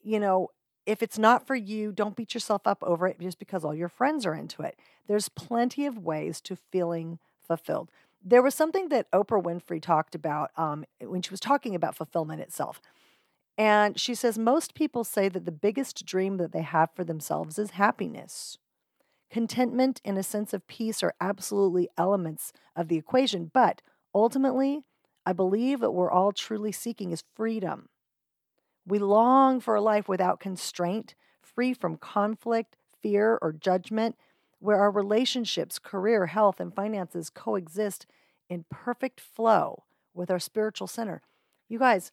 You 0.03 0.20
know, 0.20 0.50
if 0.88 1.03
it's 1.03 1.20
not 1.20 1.46
for 1.46 1.56
you, 1.56 1.91
don't 1.91 2.15
beat 2.15 2.34
yourself 2.34 2.62
up 2.65 2.82
over 2.82 3.08
it 3.08 3.20
just 3.20 3.38
because 3.38 3.65
all 3.65 3.75
your 3.75 3.89
friends 3.89 4.25
are 4.25 4.34
into 4.34 4.63
it. 4.63 4.79
There's 5.08 5.27
plenty 5.27 5.86
of 5.86 5.98
ways 5.98 6.39
to 6.41 6.56
feeling 6.56 7.20
fulfilled. 7.46 7.91
There 8.24 8.41
was 8.41 8.56
something 8.56 8.88
that 8.89 9.12
Oprah 9.12 9.44
Winfrey 9.44 9.82
talked 9.82 10.15
about 10.15 10.51
um, 10.56 10.86
when 11.01 11.22
she 11.22 11.29
was 11.29 11.41
talking 11.41 11.75
about 11.75 11.96
fulfillment 11.96 12.41
itself. 12.41 12.82
And 13.58 14.00
she 14.00 14.15
says 14.15 14.39
most 14.39 14.75
people 14.75 15.03
say 15.03 15.27
that 15.27 15.46
the 15.46 15.51
biggest 15.51 16.06
dream 16.06 16.38
that 16.38 16.53
they 16.53 16.62
have 16.62 16.89
for 16.96 17.03
themselves 17.03 17.60
is 17.60 17.72
happiness. 17.72 18.58
Contentment 19.29 20.00
and 20.06 20.17
a 20.17 20.24
sense 20.24 20.53
of 20.53 20.67
peace 20.67 21.03
are 21.03 21.13
absolutely 21.20 21.89
elements 21.98 22.53
of 22.77 22.88
the 22.88 22.96
equation, 22.96 23.51
but 23.53 23.82
ultimately, 24.15 24.84
I 25.25 25.34
believe 25.34 25.82
that 25.82 25.91
we're 25.91 26.12
all 26.12 26.32
truly 26.32 26.72
seeking 26.72 27.12
is 27.12 27.24
freedom. 27.36 27.89
We 28.88 29.00
long 29.00 29.60
for 29.60 29.75
a 29.75 29.82
life 29.82 30.08
without 30.08 30.39
constraint, 30.39 31.13
free 31.41 31.74
from 31.74 31.98
conflict, 31.98 32.77
fear, 33.01 33.38
or 33.41 33.51
judgment, 33.51 34.15
where 34.60 34.77
our 34.77 34.89
relationships, 34.89 35.77
career, 35.77 36.27
health, 36.27 36.60
and 36.60 36.74
finances 36.74 37.29
coexist 37.29 38.08
in 38.50 38.65
perfect 38.70 39.20
flow 39.20 39.84
with 40.13 40.32
our 40.32 40.39
spiritual 40.39 40.88
center. 40.88 41.22
You 41.67 41.79
guys, 41.79 42.12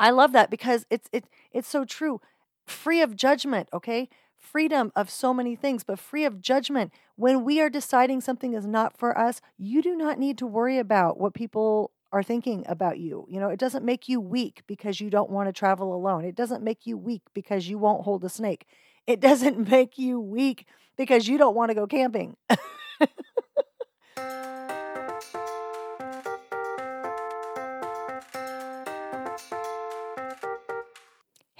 I 0.00 0.10
love 0.10 0.32
that 0.32 0.50
because 0.50 0.86
it's 0.90 1.08
it 1.12 1.26
it's 1.52 1.68
so 1.68 1.84
true. 1.84 2.20
Free 2.66 3.02
of 3.02 3.14
judgment, 3.14 3.68
okay? 3.72 4.08
Freedom 4.36 4.90
of 4.96 5.10
so 5.10 5.32
many 5.32 5.54
things, 5.54 5.84
but 5.84 5.98
free 5.98 6.24
of 6.24 6.40
judgment. 6.40 6.92
When 7.16 7.44
we 7.44 7.60
are 7.60 7.70
deciding 7.70 8.20
something 8.20 8.54
is 8.54 8.66
not 8.66 8.96
for 8.96 9.16
us, 9.16 9.40
you 9.58 9.82
do 9.82 9.94
not 9.94 10.18
need 10.18 10.38
to 10.38 10.46
worry 10.46 10.78
about 10.78 11.20
what 11.20 11.34
people 11.34 11.92
are 12.14 12.22
thinking 12.22 12.64
about 12.68 13.00
you. 13.00 13.26
You 13.28 13.40
know, 13.40 13.48
it 13.48 13.58
doesn't 13.58 13.84
make 13.84 14.08
you 14.08 14.20
weak 14.20 14.62
because 14.68 15.00
you 15.00 15.10
don't 15.10 15.30
want 15.30 15.48
to 15.48 15.52
travel 15.52 15.92
alone. 15.92 16.24
It 16.24 16.36
doesn't 16.36 16.62
make 16.62 16.86
you 16.86 16.96
weak 16.96 17.22
because 17.34 17.68
you 17.68 17.76
won't 17.76 18.04
hold 18.04 18.24
a 18.24 18.28
snake. 18.28 18.66
It 19.04 19.18
doesn't 19.20 19.68
make 19.68 19.98
you 19.98 20.20
weak 20.20 20.68
because 20.96 21.26
you 21.26 21.38
don't 21.38 21.56
want 21.56 21.70
to 21.70 21.74
go 21.74 21.88
camping. 21.88 22.36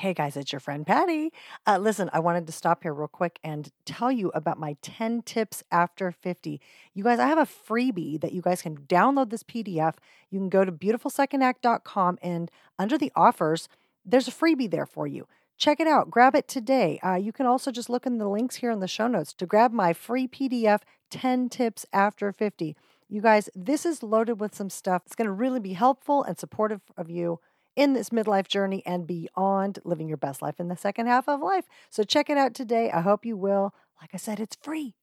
Hey 0.05 0.13
guys, 0.13 0.37
it's 0.37 0.53
your 0.53 0.61
friend 0.61 0.87
Patti. 0.87 1.33
Uh, 1.67 1.79
listen, 1.79 2.11
I 2.13 2.19
wanted 2.19 2.47
to 2.47 2.53
stop 2.53 2.83
here 2.83 2.93
real 2.93 3.09
quick 3.09 3.39
and 3.43 3.71
tell 3.87 4.13
you 4.13 4.31
about 4.35 4.59
my 4.59 4.77
10 4.83 5.23
tips 5.23 5.65
after 5.73 6.13
50. 6.13 6.61
You 6.93 7.03
guys, 7.03 7.19
I 7.19 7.27
have 7.27 7.39
a 7.39 7.47
freebie 7.47 8.21
that 8.21 8.35
you 8.35 8.43
guys 8.43 8.61
can 8.61 8.77
download 8.77 9.31
this 9.31 9.43
PDF. 9.43 9.95
You 10.29 10.41
can 10.41 10.51
go 10.51 10.63
to 10.63 10.71
beautifulsecondact.com 10.71 12.19
and 12.21 12.51
under 12.79 12.99
the 12.99 13.13
offers, 13.17 13.67
there's 14.05 14.29
a 14.29 14.31
freebie 14.31 14.71
there 14.71 14.85
for 14.85 15.07
you. 15.07 15.27
Check 15.57 15.81
it 15.81 15.87
out. 15.87 16.11
Grab 16.11 16.35
it 16.35 16.49
today. 16.49 17.01
Uh, 17.03 17.15
you 17.15 17.33
can 17.33 17.47
also 17.47 17.71
just 17.71 17.89
look 17.89 18.05
in 18.05 18.19
the 18.19 18.29
links 18.29 18.57
here 18.57 18.71
in 18.71 18.81
the 18.81 18.87
show 18.87 19.07
notes 19.07 19.33
to 19.33 19.47
grab 19.47 19.73
my 19.73 19.95
free 19.95 20.29
PDF 20.29 20.81
10 21.09 21.49
tips 21.49 21.87
after 21.95 22.31
50. 22.31 22.77
You 23.09 23.23
guys, 23.23 23.49
this 23.55 23.87
is 23.87 24.03
loaded 24.03 24.39
with 24.39 24.55
some 24.55 24.69
stuff. 24.69 25.05
It's 25.07 25.17
going 25.17 25.29
to 25.29 25.33
really 25.33 25.61
be 25.61 25.73
helpful 25.73 26.23
and 26.23 26.39
supportive 26.39 26.83
of 26.95 27.09
you 27.09 27.41
in 27.77 27.93
this 27.93 28.11
midlife 28.11 28.49
journey 28.49 28.83
and 28.87 29.07
beyond 29.07 29.79
living 29.85 30.09
your 30.09 30.17
best 30.17 30.43
life 30.43 30.61
in 30.61 30.69
the 30.69 30.77
second 30.77 31.07
half 31.07 31.29
of 31.29 31.41
life. 31.41 31.65
So 31.91 32.03
check 32.05 32.31
it 32.31 32.39
out 32.39 32.55
today. 32.55 32.91
I 32.91 33.01
hope 33.01 33.25
you 33.25 33.37
will. 33.37 33.75
Like 34.01 34.11
I 34.13 34.17
said, 34.17 34.41
it's 34.41 34.57
free. 34.61 34.95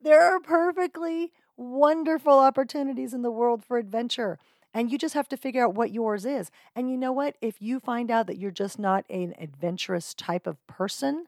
There 0.00 0.22
are 0.22 0.40
perfectly 0.40 1.32
wonderful 1.56 2.38
opportunities 2.38 3.14
in 3.14 3.22
the 3.22 3.30
world 3.30 3.64
for 3.64 3.78
adventure. 3.78 4.38
And 4.74 4.92
you 4.92 4.98
just 4.98 5.14
have 5.14 5.28
to 5.30 5.38
figure 5.38 5.64
out 5.64 5.74
what 5.74 5.90
yours 5.90 6.26
is. 6.26 6.50
And 6.74 6.90
you 6.90 6.98
know 6.98 7.12
what? 7.12 7.36
If 7.40 7.62
you 7.62 7.80
find 7.80 8.10
out 8.10 8.26
that 8.26 8.38
you're 8.38 8.50
just 8.50 8.78
not 8.78 9.04
an 9.08 9.34
adventurous 9.38 10.12
type 10.12 10.46
of 10.46 10.64
person, 10.66 11.26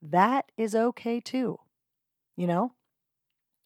that 0.00 0.50
is 0.56 0.74
okay 0.74 1.20
too. 1.20 1.58
You 2.36 2.46
know? 2.46 2.72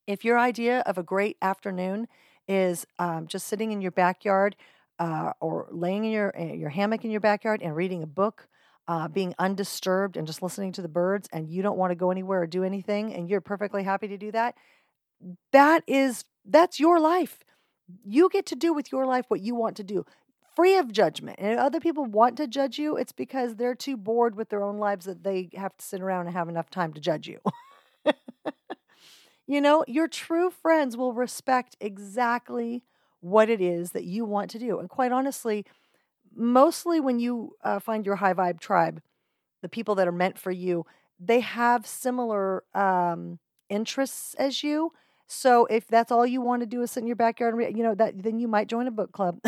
If 0.06 0.24
your 0.24 0.38
idea 0.38 0.80
of 0.80 0.98
a 0.98 1.02
great 1.02 1.36
afternoon 1.40 2.08
is 2.46 2.86
um, 2.98 3.26
just 3.26 3.46
sitting 3.46 3.72
in 3.72 3.80
your 3.80 3.90
backyard 3.90 4.56
uh, 4.98 5.32
or 5.40 5.68
laying 5.70 6.04
in 6.04 6.10
your 6.12 6.32
eh, 6.36 6.54
your 6.54 6.70
hammock 6.70 7.04
in 7.04 7.10
your 7.10 7.20
backyard 7.20 7.62
and 7.62 7.74
reading 7.74 8.02
a 8.02 8.06
book, 8.06 8.48
uh, 8.88 9.08
being 9.08 9.34
undisturbed 9.38 10.16
and 10.16 10.26
just 10.26 10.42
listening 10.42 10.72
to 10.72 10.82
the 10.82 10.88
birds, 10.88 11.28
and 11.32 11.48
you 11.48 11.62
don't 11.62 11.78
want 11.78 11.90
to 11.90 11.96
go 11.96 12.10
anywhere 12.10 12.42
or 12.42 12.46
do 12.46 12.64
anything, 12.64 13.14
and 13.14 13.28
you're 13.28 13.40
perfectly 13.40 13.82
happy 13.82 14.08
to 14.08 14.16
do 14.16 14.30
that, 14.32 14.54
that 15.52 15.82
is 15.86 16.24
that's 16.44 16.78
your 16.78 17.00
life. 17.00 17.38
You 18.04 18.28
get 18.30 18.46
to 18.46 18.56
do 18.56 18.72
with 18.72 18.90
your 18.92 19.06
life 19.06 19.26
what 19.28 19.40
you 19.40 19.54
want 19.54 19.76
to 19.76 19.84
do, 19.84 20.04
free 20.54 20.76
of 20.76 20.92
judgment. 20.92 21.38
And 21.38 21.52
if 21.52 21.58
other 21.58 21.80
people 21.80 22.04
want 22.04 22.36
to 22.38 22.46
judge 22.46 22.78
you, 22.78 22.96
it's 22.96 23.12
because 23.12 23.56
they're 23.56 23.74
too 23.74 23.96
bored 23.96 24.36
with 24.36 24.48
their 24.48 24.62
own 24.62 24.78
lives 24.78 25.06
that 25.06 25.22
they 25.22 25.50
have 25.54 25.76
to 25.76 25.84
sit 25.84 26.00
around 26.00 26.26
and 26.26 26.36
have 26.36 26.48
enough 26.48 26.70
time 26.70 26.92
to 26.94 27.00
judge 27.00 27.28
you. 27.28 27.40
you 29.46 29.60
know, 29.60 29.84
your 29.86 30.08
true 30.08 30.50
friends 30.50 30.96
will 30.96 31.12
respect 31.12 31.76
exactly 31.80 32.84
what 33.24 33.48
it 33.48 33.60
is 33.60 33.92
that 33.92 34.04
you 34.04 34.22
want 34.26 34.50
to 34.50 34.58
do. 34.58 34.78
And 34.78 34.88
quite 34.88 35.10
honestly, 35.10 35.64
mostly 36.36 37.00
when 37.00 37.18
you 37.18 37.56
uh, 37.64 37.78
find 37.78 38.04
your 38.04 38.16
high 38.16 38.34
vibe 38.34 38.60
tribe, 38.60 39.00
the 39.62 39.68
people 39.68 39.94
that 39.94 40.06
are 40.06 40.12
meant 40.12 40.38
for 40.38 40.50
you, 40.50 40.84
they 41.18 41.40
have 41.40 41.86
similar 41.86 42.64
um, 42.74 43.38
interests 43.70 44.34
as 44.34 44.62
you. 44.62 44.92
So 45.26 45.64
if 45.66 45.86
that's 45.88 46.12
all 46.12 46.26
you 46.26 46.42
want 46.42 46.60
to 46.60 46.66
do 46.66 46.82
is 46.82 46.90
sit 46.90 47.00
in 47.00 47.06
your 47.06 47.16
backyard 47.16 47.54
and 47.54 47.58
read, 47.58 47.76
you 47.76 47.82
know, 47.82 47.94
that 47.94 48.22
then 48.22 48.38
you 48.38 48.46
might 48.46 48.68
join 48.68 48.86
a 48.86 48.90
book 48.90 49.12
club. 49.12 49.40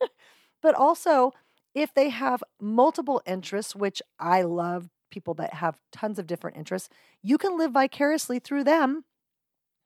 but 0.62 0.74
also, 0.74 1.32
if 1.74 1.92
they 1.92 2.08
have 2.08 2.42
multiple 2.58 3.20
interests, 3.26 3.76
which 3.76 4.00
I 4.18 4.42
love 4.42 4.88
people 5.10 5.34
that 5.34 5.52
have 5.52 5.78
tons 5.92 6.18
of 6.18 6.26
different 6.26 6.56
interests, 6.56 6.88
you 7.22 7.36
can 7.36 7.58
live 7.58 7.72
vicariously 7.72 8.38
through 8.38 8.64
them 8.64 9.04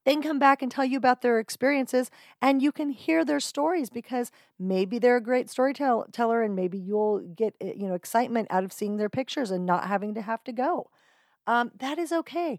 they 0.08 0.14
can 0.14 0.22
come 0.22 0.38
back 0.38 0.62
and 0.62 0.72
tell 0.72 0.86
you 0.86 0.96
about 0.96 1.20
their 1.20 1.38
experiences 1.38 2.10
and 2.40 2.62
you 2.62 2.72
can 2.72 2.88
hear 2.88 3.26
their 3.26 3.40
stories 3.40 3.90
because 3.90 4.32
maybe 4.58 4.98
they're 4.98 5.18
a 5.18 5.20
great 5.20 5.50
storyteller 5.50 6.40
and 6.42 6.56
maybe 6.56 6.78
you'll 6.78 7.18
get 7.20 7.54
eh, 7.60 7.74
you 7.76 7.86
know 7.86 7.92
excitement 7.92 8.48
out 8.50 8.64
of 8.64 8.72
seeing 8.72 8.96
their 8.96 9.10
pictures 9.10 9.50
and 9.50 9.66
not 9.66 9.86
having 9.86 10.14
to 10.14 10.22
have 10.22 10.42
to 10.44 10.52
go. 10.52 10.88
Um, 11.46 11.72
that 11.78 11.98
is 11.98 12.10
okay. 12.10 12.58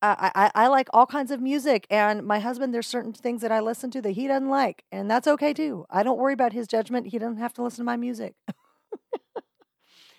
Uh, 0.00 0.30
I, 0.34 0.50
I 0.54 0.66
like 0.68 0.88
all 0.94 1.06
kinds 1.06 1.30
of 1.30 1.42
music 1.42 1.86
and 1.90 2.24
my 2.24 2.38
husband 2.38 2.72
there's 2.72 2.86
certain 2.88 3.12
things 3.12 3.42
that 3.42 3.52
i 3.52 3.60
listen 3.60 3.90
to 3.92 4.02
that 4.02 4.12
he 4.12 4.26
doesn't 4.26 4.48
like 4.48 4.84
and 4.90 5.10
that's 5.10 5.28
okay 5.28 5.52
too. 5.52 5.84
I 5.90 6.02
don't 6.02 6.18
worry 6.18 6.32
about 6.32 6.54
his 6.54 6.66
judgment. 6.66 7.08
He 7.08 7.18
doesn't 7.18 7.36
have 7.36 7.52
to 7.54 7.62
listen 7.62 7.80
to 7.80 7.84
my 7.84 7.98
music. 7.98 8.34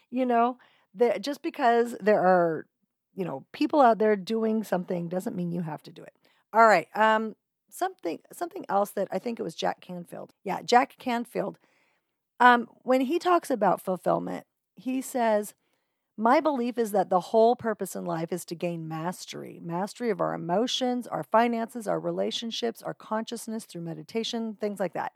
You 0.09 0.25
know 0.25 0.57
the, 0.93 1.17
just 1.19 1.41
because 1.41 1.95
there 1.99 2.21
are 2.21 2.67
you 3.15 3.25
know 3.25 3.45
people 3.51 3.81
out 3.81 3.97
there 3.97 4.15
doing 4.15 4.63
something 4.63 5.07
doesn't 5.09 5.35
mean 5.35 5.51
you 5.51 5.61
have 5.61 5.81
to 5.83 5.91
do 5.91 6.03
it 6.03 6.13
all 6.53 6.67
right. 6.67 6.87
Um, 6.95 7.35
something 7.69 8.19
something 8.31 8.65
else 8.69 8.91
that 8.91 9.07
I 9.11 9.19
think 9.19 9.39
it 9.39 9.43
was 9.43 9.55
Jack 9.55 9.81
Canfield. 9.81 10.33
Yeah, 10.43 10.61
Jack 10.61 10.97
Canfield. 10.99 11.57
Um, 12.39 12.67
when 12.83 13.01
he 13.01 13.19
talks 13.19 13.49
about 13.49 13.81
fulfillment, 13.81 14.45
he 14.75 15.01
says, 15.01 15.53
My 16.17 16.39
belief 16.39 16.77
is 16.77 16.91
that 16.91 17.09
the 17.09 17.19
whole 17.19 17.55
purpose 17.55 17.95
in 17.95 18.05
life 18.05 18.31
is 18.31 18.45
to 18.45 18.55
gain 18.55 18.87
mastery 18.87 19.59
mastery 19.63 20.09
of 20.09 20.21
our 20.21 20.33
emotions, 20.33 21.07
our 21.07 21.23
finances, 21.23 21.87
our 21.87 21.99
relationships, 21.99 22.81
our 22.83 22.93
consciousness 22.93 23.65
through 23.65 23.81
meditation, 23.81 24.57
things 24.59 24.79
like 24.79 24.93
that. 24.93 25.13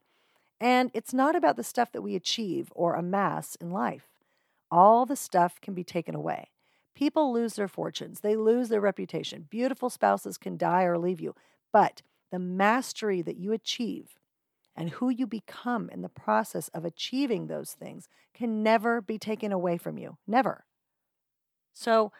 And 0.60 0.90
it's 0.94 1.14
not 1.14 1.36
about 1.36 1.56
the 1.56 1.64
stuff 1.64 1.92
that 1.92 2.02
we 2.02 2.16
achieve 2.16 2.72
or 2.76 2.96
amass 2.96 3.56
in 3.56 3.72
life. 3.72 4.08
All 4.72 5.06
the 5.06 5.16
stuff 5.16 5.62
can 5.62 5.74
be 5.76 5.84
taken 5.84 6.16
away. 6.16 6.50
People 6.98 7.32
lose 7.32 7.54
their 7.54 7.68
fortunes, 7.68 8.22
they 8.22 8.36
lose 8.36 8.70
their 8.70 8.82
reputation. 8.82 9.46
Beautiful 9.52 9.88
spouses 9.88 10.36
can 10.36 10.58
die 10.58 10.82
or 10.82 10.98
leave 10.98 11.22
you. 11.22 11.36
But 11.72 12.02
the 12.32 12.40
mastery 12.40 13.22
that 13.22 13.38
you 13.38 13.52
achieve 13.52 14.16
and 14.76 14.90
who 14.90 15.10
you 15.10 15.28
become 15.28 15.92
in 15.92 16.02
the 16.02 16.10
process 16.10 16.70
of 16.70 16.86
achieving 16.86 17.46
those 17.46 17.74
things 17.74 18.10
can 18.34 18.64
never 18.64 19.00
be 19.00 19.20
taken 19.20 19.52
away 19.52 19.78
from 19.78 20.00
you. 20.00 20.18
Never. 20.26 20.66
So 21.72 22.12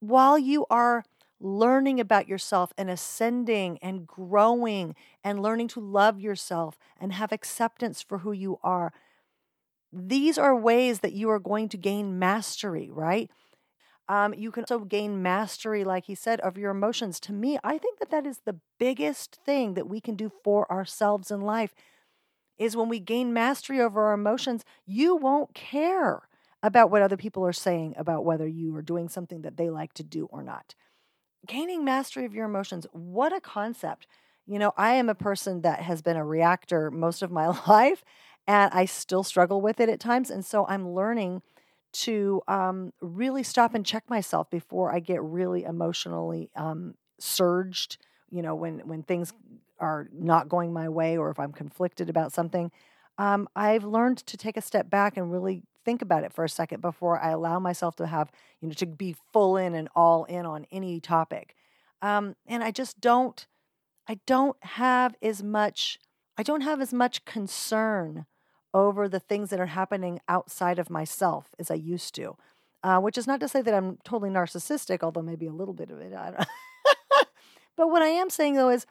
while 0.00 0.38
you 0.38 0.66
are 0.68 1.02
learning 1.40 1.98
about 1.98 2.28
yourself 2.28 2.74
and 2.76 2.90
ascending 2.90 3.78
and 3.80 4.06
growing 4.06 4.94
and 5.24 5.40
learning 5.40 5.68
to 5.68 5.80
love 5.80 6.20
yourself 6.20 6.78
and 7.00 7.14
have 7.14 7.32
acceptance 7.32 8.02
for 8.02 8.18
who 8.18 8.32
you 8.32 8.58
are, 8.62 8.92
these 9.90 10.36
are 10.36 10.54
ways 10.54 11.00
that 11.00 11.14
you 11.14 11.30
are 11.30 11.38
going 11.38 11.70
to 11.70 11.78
gain 11.78 12.18
mastery, 12.18 12.90
right? 12.90 13.30
Um, 14.08 14.34
you 14.34 14.52
can 14.52 14.62
also 14.64 14.80
gain 14.80 15.22
mastery, 15.22 15.82
like 15.82 16.04
he 16.04 16.14
said, 16.14 16.40
of 16.40 16.56
your 16.56 16.70
emotions. 16.70 17.18
To 17.20 17.32
me, 17.32 17.58
I 17.64 17.76
think 17.78 17.98
that 17.98 18.10
that 18.10 18.26
is 18.26 18.40
the 18.44 18.60
biggest 18.78 19.38
thing 19.44 19.74
that 19.74 19.88
we 19.88 20.00
can 20.00 20.14
do 20.14 20.30
for 20.44 20.70
ourselves 20.70 21.30
in 21.30 21.40
life 21.40 21.74
is 22.58 22.76
when 22.76 22.88
we 22.88 23.00
gain 23.00 23.32
mastery 23.32 23.80
over 23.80 24.06
our 24.06 24.14
emotions, 24.14 24.64
you 24.86 25.16
won't 25.16 25.54
care 25.54 26.28
about 26.62 26.90
what 26.90 27.02
other 27.02 27.16
people 27.16 27.44
are 27.44 27.52
saying 27.52 27.94
about 27.96 28.24
whether 28.24 28.46
you 28.46 28.74
are 28.76 28.82
doing 28.82 29.08
something 29.08 29.42
that 29.42 29.56
they 29.56 29.70
like 29.70 29.92
to 29.94 30.02
do 30.02 30.26
or 30.26 30.42
not. 30.42 30.74
Gaining 31.46 31.84
mastery 31.84 32.24
of 32.24 32.34
your 32.34 32.46
emotions, 32.46 32.86
what 32.92 33.32
a 33.34 33.40
concept. 33.40 34.06
You 34.46 34.58
know, 34.58 34.72
I 34.76 34.94
am 34.94 35.08
a 35.08 35.14
person 35.14 35.62
that 35.62 35.82
has 35.82 36.02
been 36.02 36.16
a 36.16 36.24
reactor 36.24 36.90
most 36.90 37.22
of 37.22 37.30
my 37.30 37.48
life, 37.68 38.04
and 38.46 38.72
I 38.72 38.84
still 38.84 39.22
struggle 39.22 39.60
with 39.60 39.80
it 39.80 39.88
at 39.88 40.00
times. 40.00 40.30
And 40.30 40.44
so 40.44 40.66
I'm 40.66 40.90
learning 40.90 41.42
to 42.02 42.42
um, 42.48 42.92
really 43.00 43.42
stop 43.42 43.74
and 43.74 43.84
check 43.84 44.08
myself 44.10 44.50
before 44.50 44.94
I 44.94 45.00
get 45.00 45.22
really 45.22 45.64
emotionally 45.64 46.50
um, 46.54 46.94
surged. 47.18 47.98
You 48.30 48.42
know, 48.42 48.54
when 48.54 48.80
when 48.80 49.02
things 49.02 49.32
are 49.78 50.08
not 50.12 50.48
going 50.48 50.72
my 50.72 50.88
way, 50.88 51.16
or 51.16 51.30
if 51.30 51.38
I'm 51.38 51.52
conflicted 51.52 52.10
about 52.10 52.32
something, 52.32 52.70
um, 53.18 53.48
I've 53.56 53.84
learned 53.84 54.18
to 54.18 54.36
take 54.36 54.56
a 54.56 54.62
step 54.62 54.90
back 54.90 55.16
and 55.16 55.32
really 55.32 55.62
think 55.84 56.02
about 56.02 56.24
it 56.24 56.32
for 56.32 56.44
a 56.44 56.48
second 56.48 56.80
before 56.80 57.18
I 57.20 57.30
allow 57.30 57.60
myself 57.60 57.96
to 57.96 58.06
have 58.06 58.30
you 58.60 58.68
know 58.68 58.74
to 58.74 58.86
be 58.86 59.16
full 59.32 59.56
in 59.56 59.74
and 59.74 59.88
all 59.94 60.24
in 60.24 60.44
on 60.44 60.66
any 60.70 61.00
topic. 61.00 61.54
Um, 62.02 62.36
and 62.46 62.62
I 62.62 62.70
just 62.70 63.00
don't. 63.00 63.46
I 64.08 64.20
don't 64.26 64.56
have 64.62 65.16
as 65.22 65.42
much. 65.42 65.98
I 66.36 66.42
don't 66.42 66.60
have 66.60 66.80
as 66.80 66.92
much 66.92 67.24
concern 67.24 68.26
over 68.76 69.08
the 69.08 69.18
things 69.18 69.48
that 69.48 69.58
are 69.58 69.66
happening 69.66 70.20
outside 70.28 70.78
of 70.78 70.90
myself 70.90 71.54
as 71.58 71.70
I 71.70 71.74
used 71.76 72.14
to. 72.16 72.36
Uh, 72.82 73.00
which 73.00 73.16
is 73.16 73.26
not 73.26 73.40
to 73.40 73.48
say 73.48 73.62
that 73.62 73.72
I'm 73.74 73.96
totally 74.04 74.30
narcissistic, 74.30 75.02
although 75.02 75.22
maybe 75.22 75.46
a 75.46 75.52
little 75.52 75.72
bit 75.72 75.90
of 75.90 75.98
it. 75.98 76.12
I 76.12 76.30
don't. 76.30 76.46
but 77.76 77.90
what 77.90 78.02
I 78.02 78.08
am 78.08 78.28
saying 78.28 78.54
though 78.54 78.68
is 78.68 78.86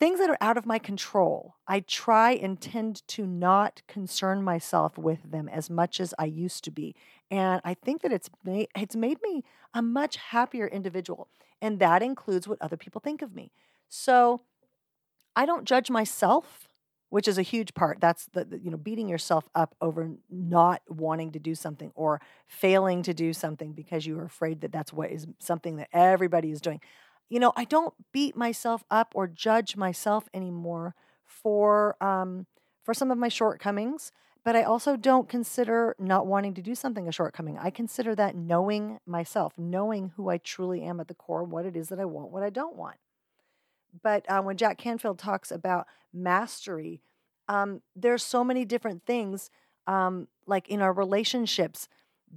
things 0.00 0.18
that 0.18 0.28
are 0.28 0.36
out 0.40 0.56
of 0.56 0.66
my 0.66 0.80
control. 0.80 1.54
I 1.68 1.80
try 1.80 2.32
and 2.32 2.60
tend 2.60 3.06
to 3.08 3.24
not 3.24 3.80
concern 3.86 4.42
myself 4.42 4.98
with 4.98 5.30
them 5.30 5.48
as 5.48 5.70
much 5.70 6.00
as 6.00 6.12
I 6.18 6.24
used 6.24 6.64
to 6.64 6.72
be, 6.72 6.96
and 7.30 7.60
I 7.64 7.74
think 7.74 8.02
that 8.02 8.12
it's 8.12 8.28
made 8.44 8.68
it's 8.76 8.96
made 8.96 9.18
me 9.22 9.44
a 9.72 9.82
much 9.82 10.16
happier 10.16 10.66
individual, 10.66 11.28
and 11.62 11.78
that 11.78 12.02
includes 12.02 12.48
what 12.48 12.60
other 12.60 12.76
people 12.76 13.00
think 13.00 13.22
of 13.22 13.34
me. 13.36 13.52
So 13.88 14.42
I 15.36 15.46
don't 15.46 15.64
judge 15.64 15.90
myself 15.90 16.68
which 17.16 17.26
is 17.26 17.38
a 17.38 17.42
huge 17.42 17.72
part. 17.72 17.98
That's 17.98 18.26
the, 18.34 18.60
you 18.62 18.70
know 18.70 18.76
beating 18.76 19.08
yourself 19.08 19.48
up 19.54 19.74
over 19.80 20.10
not 20.30 20.82
wanting 20.86 21.32
to 21.32 21.38
do 21.38 21.54
something 21.54 21.90
or 21.94 22.20
failing 22.46 23.02
to 23.04 23.14
do 23.14 23.32
something 23.32 23.72
because 23.72 24.04
you 24.04 24.18
are 24.18 24.26
afraid 24.26 24.60
that 24.60 24.70
that's 24.70 24.92
what 24.92 25.10
is 25.10 25.26
something 25.38 25.76
that 25.76 25.88
everybody 25.94 26.50
is 26.50 26.60
doing. 26.60 26.78
You 27.30 27.40
know 27.40 27.54
i 27.56 27.64
don't 27.64 27.94
beat 28.12 28.36
myself 28.36 28.84
up 28.90 29.12
or 29.14 29.26
judge 29.26 29.78
myself 29.78 30.28
anymore 30.34 30.94
for 31.24 31.96
um, 32.04 32.44
for 32.84 32.92
some 32.92 33.10
of 33.10 33.16
my 33.16 33.28
shortcomings 33.28 34.12
but 34.44 34.54
i 34.54 34.62
also 34.62 34.94
don't 34.94 35.26
consider 35.26 35.96
not 35.98 36.26
wanting 36.26 36.52
to 36.52 36.60
do 36.60 36.74
something 36.74 37.08
a 37.08 37.12
shortcoming. 37.12 37.56
I 37.56 37.70
consider 37.70 38.14
that 38.16 38.36
knowing 38.36 38.98
myself 39.06 39.54
knowing 39.56 40.12
who 40.16 40.28
i 40.28 40.36
truly 40.36 40.82
am 40.82 41.00
at 41.00 41.08
the 41.08 41.14
core 41.14 41.44
what 41.44 41.64
it 41.64 41.76
is 41.76 41.88
that 41.88 41.98
i 41.98 42.04
want 42.04 42.30
what 42.30 42.42
i 42.42 42.50
don't 42.50 42.76
want 42.76 42.96
but 44.02 44.24
uh, 44.28 44.42
when 44.42 44.56
Jack 44.56 44.78
Canfield 44.78 45.18
talks 45.18 45.50
about 45.50 45.86
mastery, 46.12 47.00
um, 47.48 47.82
there's 47.94 48.22
so 48.22 48.42
many 48.42 48.64
different 48.64 49.04
things, 49.04 49.50
um, 49.86 50.28
like 50.46 50.68
in 50.68 50.80
our 50.80 50.92
relationships. 50.92 51.88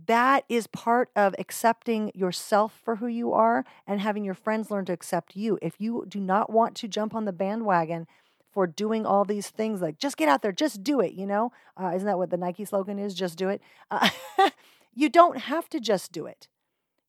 That 0.06 0.46
is 0.48 0.68
part 0.68 1.10
of 1.16 1.34
accepting 1.40 2.12
yourself 2.14 2.80
for 2.84 2.98
who 2.98 3.08
you 3.08 3.34
are 3.34 3.66
and 3.88 4.00
having 4.00 4.24
your 4.24 4.36
friends 4.36 4.70
learn 4.70 4.86
to 4.86 4.94
accept 4.94 5.36
you. 5.36 5.58
If 5.62 5.82
you 5.82 6.06
do 6.08 6.20
not 6.20 6.52
want 6.52 6.76
to 6.78 6.88
jump 6.88 7.16
on 7.16 7.26
the 7.26 7.34
bandwagon 7.34 8.06
for 8.52 8.68
doing 8.68 9.06
all 9.06 9.26
these 9.26 9.50
things, 9.50 9.82
like 9.82 9.98
just 9.98 10.18
get 10.18 10.30
out 10.30 10.42
there, 10.42 10.52
just 10.52 10.84
do 10.84 11.00
it, 11.00 11.14
you 11.14 11.26
know? 11.26 11.52
Uh, 11.76 11.92
isn't 11.96 12.06
that 12.06 12.18
what 12.18 12.30
the 12.30 12.38
Nike 12.38 12.66
slogan 12.66 13.00
is? 13.00 13.16
Just 13.16 13.38
do 13.38 13.50
it. 13.50 13.62
Uh, 13.90 14.10
you 14.94 15.10
don't 15.10 15.38
have 15.40 15.68
to 15.70 15.80
just 15.80 16.12
do 16.12 16.28
it. 16.28 16.48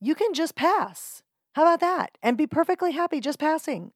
You 0.00 0.14
can 0.14 0.32
just 0.32 0.54
pass. 0.54 1.22
How 1.52 1.62
about 1.62 1.80
that? 1.80 2.16
And 2.22 2.38
be 2.38 2.46
perfectly 2.46 2.92
happy 2.92 3.20
just 3.20 3.38
passing. 3.38 3.92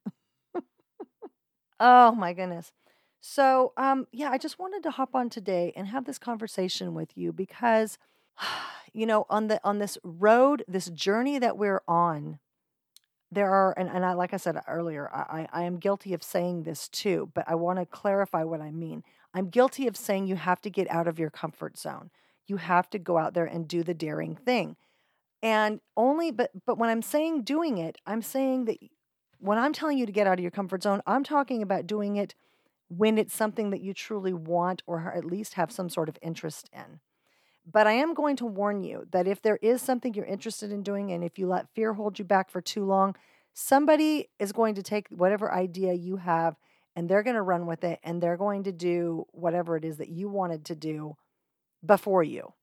Oh 1.80 2.12
my 2.12 2.32
goodness. 2.32 2.72
So, 3.20 3.72
um, 3.76 4.06
yeah, 4.12 4.30
I 4.30 4.38
just 4.38 4.58
wanted 4.58 4.82
to 4.82 4.90
hop 4.90 5.14
on 5.14 5.30
today 5.30 5.72
and 5.76 5.88
have 5.88 6.04
this 6.04 6.18
conversation 6.18 6.94
with 6.94 7.16
you 7.16 7.32
because, 7.32 7.98
you 8.92 9.06
know, 9.06 9.26
on 9.30 9.48
the 9.48 9.60
on 9.64 9.78
this 9.78 9.98
road, 10.04 10.64
this 10.68 10.90
journey 10.90 11.38
that 11.38 11.56
we're 11.56 11.82
on, 11.88 12.38
there 13.30 13.50
are, 13.50 13.74
and, 13.78 13.88
and 13.88 14.04
I, 14.04 14.12
like 14.12 14.32
I 14.32 14.36
said 14.36 14.56
earlier, 14.68 15.10
I, 15.12 15.48
I 15.52 15.62
am 15.64 15.78
guilty 15.78 16.14
of 16.14 16.22
saying 16.22 16.62
this 16.62 16.88
too, 16.88 17.30
but 17.34 17.44
I 17.48 17.54
want 17.56 17.78
to 17.80 17.86
clarify 17.86 18.44
what 18.44 18.60
I 18.60 18.70
mean. 18.70 19.02
I'm 19.34 19.48
guilty 19.48 19.88
of 19.88 19.96
saying 19.96 20.26
you 20.28 20.36
have 20.36 20.60
to 20.62 20.70
get 20.70 20.88
out 20.90 21.08
of 21.08 21.18
your 21.18 21.30
comfort 21.30 21.76
zone. 21.76 22.10
You 22.46 22.58
have 22.58 22.88
to 22.90 22.98
go 22.98 23.18
out 23.18 23.34
there 23.34 23.46
and 23.46 23.66
do 23.66 23.82
the 23.82 23.94
daring 23.94 24.36
thing. 24.36 24.76
And 25.42 25.80
only, 25.96 26.30
but 26.30 26.50
but 26.66 26.78
when 26.78 26.90
I'm 26.90 27.02
saying 27.02 27.42
doing 27.42 27.78
it, 27.78 27.96
I'm 28.06 28.22
saying 28.22 28.66
that 28.66 28.78
when 29.44 29.58
I'm 29.58 29.74
telling 29.74 29.98
you 29.98 30.06
to 30.06 30.12
get 30.12 30.26
out 30.26 30.38
of 30.38 30.42
your 30.42 30.50
comfort 30.50 30.82
zone, 30.82 31.02
I'm 31.06 31.22
talking 31.22 31.60
about 31.60 31.86
doing 31.86 32.16
it 32.16 32.34
when 32.88 33.18
it's 33.18 33.34
something 33.34 33.70
that 33.70 33.82
you 33.82 33.92
truly 33.92 34.32
want 34.32 34.82
or 34.86 35.12
at 35.14 35.24
least 35.26 35.54
have 35.54 35.70
some 35.70 35.90
sort 35.90 36.08
of 36.08 36.16
interest 36.22 36.70
in. 36.72 37.00
But 37.70 37.86
I 37.86 37.92
am 37.92 38.14
going 38.14 38.36
to 38.36 38.46
warn 38.46 38.82
you 38.82 39.06
that 39.10 39.28
if 39.28 39.42
there 39.42 39.58
is 39.60 39.82
something 39.82 40.14
you're 40.14 40.24
interested 40.24 40.72
in 40.72 40.82
doing 40.82 41.12
and 41.12 41.22
if 41.22 41.38
you 41.38 41.46
let 41.46 41.68
fear 41.74 41.92
hold 41.92 42.18
you 42.18 42.24
back 42.24 42.50
for 42.50 42.62
too 42.62 42.86
long, 42.86 43.16
somebody 43.52 44.30
is 44.38 44.52
going 44.52 44.76
to 44.76 44.82
take 44.82 45.08
whatever 45.08 45.52
idea 45.52 45.92
you 45.92 46.16
have 46.16 46.56
and 46.96 47.08
they're 47.08 47.22
going 47.22 47.36
to 47.36 47.42
run 47.42 47.66
with 47.66 47.84
it 47.84 47.98
and 48.02 48.22
they're 48.22 48.38
going 48.38 48.62
to 48.64 48.72
do 48.72 49.26
whatever 49.32 49.76
it 49.76 49.84
is 49.84 49.98
that 49.98 50.08
you 50.08 50.28
wanted 50.28 50.64
to 50.66 50.74
do 50.74 51.16
before 51.84 52.22
you. 52.22 52.54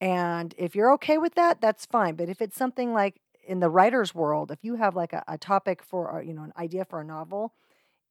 And 0.00 0.54
if 0.56 0.74
you're 0.74 0.92
okay 0.94 1.18
with 1.18 1.34
that, 1.34 1.60
that's 1.60 1.84
fine. 1.84 2.14
But 2.14 2.30
if 2.30 2.40
it's 2.40 2.56
something 2.56 2.94
like 2.94 3.20
in 3.46 3.60
the 3.60 3.70
writer's 3.70 4.14
world, 4.14 4.50
if 4.50 4.58
you 4.62 4.76
have 4.76 4.96
like 4.96 5.12
a, 5.12 5.22
a 5.28 5.38
topic 5.38 5.82
for, 5.82 6.18
a, 6.18 6.24
you 6.24 6.34
know, 6.34 6.42
an 6.42 6.52
idea 6.58 6.84
for 6.84 7.00
a 7.00 7.04
novel, 7.04 7.52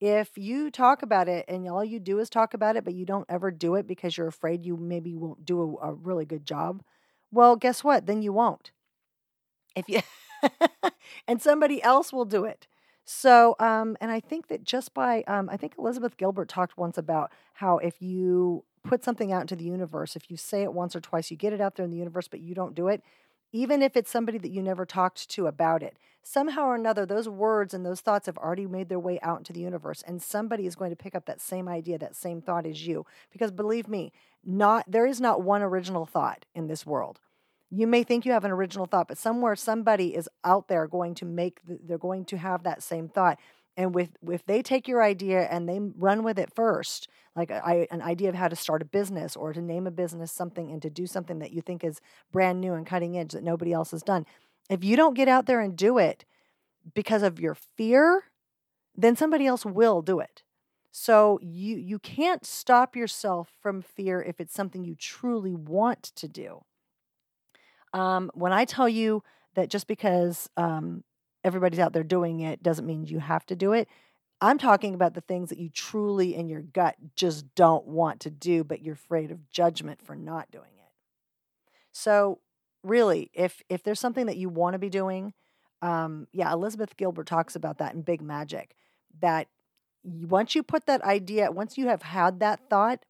if 0.00 0.36
you 0.36 0.70
talk 0.70 1.02
about 1.02 1.28
it 1.28 1.44
and 1.48 1.68
all 1.68 1.84
you 1.84 2.00
do 2.00 2.18
is 2.18 2.28
talk 2.28 2.54
about 2.54 2.76
it, 2.76 2.84
but 2.84 2.94
you 2.94 3.06
don't 3.06 3.26
ever 3.28 3.50
do 3.50 3.74
it 3.74 3.86
because 3.86 4.16
you're 4.16 4.28
afraid 4.28 4.64
you 4.64 4.76
maybe 4.76 5.14
won't 5.14 5.44
do 5.44 5.78
a, 5.82 5.90
a 5.90 5.94
really 5.94 6.24
good 6.24 6.44
job, 6.44 6.82
well, 7.30 7.56
guess 7.56 7.82
what? 7.82 8.06
Then 8.06 8.22
you 8.22 8.32
won't. 8.32 8.70
If 9.74 9.88
you 9.88 10.00
and 11.28 11.40
somebody 11.40 11.82
else 11.82 12.12
will 12.12 12.24
do 12.24 12.44
it. 12.44 12.66
So, 13.04 13.54
um, 13.58 13.96
and 14.00 14.10
I 14.10 14.20
think 14.20 14.48
that 14.48 14.64
just 14.64 14.94
by, 14.94 15.24
um, 15.26 15.50
I 15.50 15.56
think 15.56 15.74
Elizabeth 15.78 16.16
Gilbert 16.16 16.48
talked 16.48 16.78
once 16.78 16.96
about 16.96 17.32
how 17.54 17.78
if 17.78 18.00
you 18.00 18.64
put 18.82 19.04
something 19.04 19.32
out 19.32 19.42
into 19.42 19.56
the 19.56 19.64
universe, 19.64 20.16
if 20.16 20.30
you 20.30 20.36
say 20.36 20.62
it 20.62 20.72
once 20.72 20.96
or 20.96 21.00
twice, 21.00 21.30
you 21.30 21.36
get 21.36 21.52
it 21.52 21.60
out 21.60 21.74
there 21.76 21.84
in 21.84 21.90
the 21.90 21.98
universe, 21.98 22.28
but 22.28 22.40
you 22.40 22.54
don't 22.54 22.74
do 22.74 22.88
it, 22.88 23.02
even 23.54 23.82
if 23.82 23.96
it's 23.96 24.10
somebody 24.10 24.36
that 24.36 24.50
you 24.50 24.60
never 24.60 24.84
talked 24.84 25.30
to 25.30 25.46
about 25.46 25.80
it. 25.80 25.96
Somehow 26.24 26.64
or 26.64 26.74
another, 26.74 27.06
those 27.06 27.28
words 27.28 27.72
and 27.72 27.86
those 27.86 28.00
thoughts 28.00 28.26
have 28.26 28.36
already 28.36 28.66
made 28.66 28.88
their 28.88 28.98
way 28.98 29.20
out 29.22 29.38
into 29.38 29.52
the 29.52 29.60
universe, 29.60 30.02
and 30.04 30.20
somebody 30.20 30.66
is 30.66 30.74
going 30.74 30.90
to 30.90 30.96
pick 30.96 31.14
up 31.14 31.26
that 31.26 31.40
same 31.40 31.68
idea, 31.68 31.96
that 31.96 32.16
same 32.16 32.42
thought 32.42 32.66
as 32.66 32.84
you. 32.84 33.06
Because 33.30 33.52
believe 33.52 33.86
me, 33.86 34.12
not 34.44 34.90
there 34.90 35.06
is 35.06 35.20
not 35.20 35.40
one 35.40 35.62
original 35.62 36.04
thought 36.04 36.46
in 36.52 36.66
this 36.66 36.84
world. 36.84 37.20
You 37.70 37.86
may 37.86 38.02
think 38.02 38.26
you 38.26 38.32
have 38.32 38.44
an 38.44 38.50
original 38.50 38.86
thought, 38.86 39.06
but 39.06 39.18
somewhere 39.18 39.54
somebody 39.54 40.16
is 40.16 40.28
out 40.42 40.66
there 40.66 40.88
going 40.88 41.14
to 41.16 41.24
make 41.24 41.60
the, 41.64 41.78
they're 41.80 41.96
going 41.96 42.24
to 42.26 42.38
have 42.38 42.64
that 42.64 42.82
same 42.82 43.08
thought. 43.08 43.38
And 43.76 43.94
with 43.94 44.10
if 44.28 44.44
they 44.46 44.62
take 44.62 44.86
your 44.86 45.02
idea 45.02 45.42
and 45.50 45.68
they 45.68 45.80
run 45.80 46.22
with 46.22 46.38
it 46.38 46.54
first, 46.54 47.08
like 47.34 47.50
I, 47.50 47.88
an 47.90 48.02
idea 48.02 48.28
of 48.28 48.34
how 48.34 48.48
to 48.48 48.56
start 48.56 48.82
a 48.82 48.84
business 48.84 49.34
or 49.34 49.52
to 49.52 49.60
name 49.60 49.86
a 49.86 49.90
business 49.90 50.30
something 50.30 50.70
and 50.70 50.80
to 50.82 50.90
do 50.90 51.06
something 51.06 51.40
that 51.40 51.52
you 51.52 51.60
think 51.60 51.82
is 51.82 52.00
brand 52.30 52.60
new 52.60 52.74
and 52.74 52.86
cutting 52.86 53.18
edge 53.18 53.32
that 53.32 53.42
nobody 53.42 53.72
else 53.72 53.90
has 53.90 54.02
done. 54.02 54.26
If 54.70 54.84
you 54.84 54.96
don't 54.96 55.14
get 55.14 55.28
out 55.28 55.46
there 55.46 55.60
and 55.60 55.76
do 55.76 55.98
it 55.98 56.24
because 56.94 57.22
of 57.22 57.40
your 57.40 57.54
fear, 57.54 58.24
then 58.96 59.16
somebody 59.16 59.46
else 59.46 59.66
will 59.66 60.02
do 60.02 60.20
it. 60.20 60.42
So 60.92 61.40
you 61.42 61.76
you 61.76 61.98
can't 61.98 62.46
stop 62.46 62.94
yourself 62.94 63.50
from 63.60 63.82
fear 63.82 64.22
if 64.22 64.40
it's 64.40 64.54
something 64.54 64.84
you 64.84 64.94
truly 64.94 65.54
want 65.54 66.02
to 66.14 66.28
do. 66.28 66.64
Um, 67.92 68.30
when 68.34 68.52
I 68.52 68.64
tell 68.64 68.88
you 68.88 69.24
that 69.54 69.70
just 69.70 69.88
because 69.88 70.48
um, 70.56 71.02
everybody's 71.44 71.78
out 71.78 71.92
there 71.92 72.02
doing 72.02 72.40
it 72.40 72.62
doesn't 72.62 72.86
mean 72.86 73.04
you 73.04 73.20
have 73.20 73.46
to 73.46 73.56
do 73.56 73.72
it. 73.72 73.88
I'm 74.40 74.58
talking 74.58 74.94
about 74.94 75.14
the 75.14 75.20
things 75.20 75.50
that 75.50 75.58
you 75.58 75.70
truly 75.70 76.34
in 76.34 76.48
your 76.48 76.62
gut 76.62 76.96
just 77.14 77.54
don't 77.54 77.86
want 77.86 78.20
to 78.20 78.30
do, 78.30 78.64
but 78.64 78.82
you're 78.82 78.94
afraid 78.94 79.30
of 79.30 79.48
judgment 79.50 80.02
for 80.02 80.16
not 80.16 80.50
doing 80.50 80.72
it. 80.76 80.90
So, 81.92 82.40
really, 82.82 83.30
if 83.32 83.62
if 83.68 83.82
there's 83.82 84.00
something 84.00 84.26
that 84.26 84.36
you 84.36 84.48
want 84.48 84.74
to 84.74 84.78
be 84.78 84.90
doing, 84.90 85.32
um, 85.80 86.26
yeah, 86.32 86.52
Elizabeth 86.52 86.96
Gilbert 86.96 87.26
talks 87.26 87.54
about 87.54 87.78
that 87.78 87.94
in 87.94 88.02
Big 88.02 88.20
Magic. 88.20 88.74
That 89.20 89.48
once 90.02 90.54
you 90.54 90.62
put 90.62 90.86
that 90.86 91.02
idea, 91.02 91.50
once 91.52 91.78
you 91.78 91.88
have 91.88 92.02
had 92.02 92.40
that 92.40 92.68
thought 92.68 93.04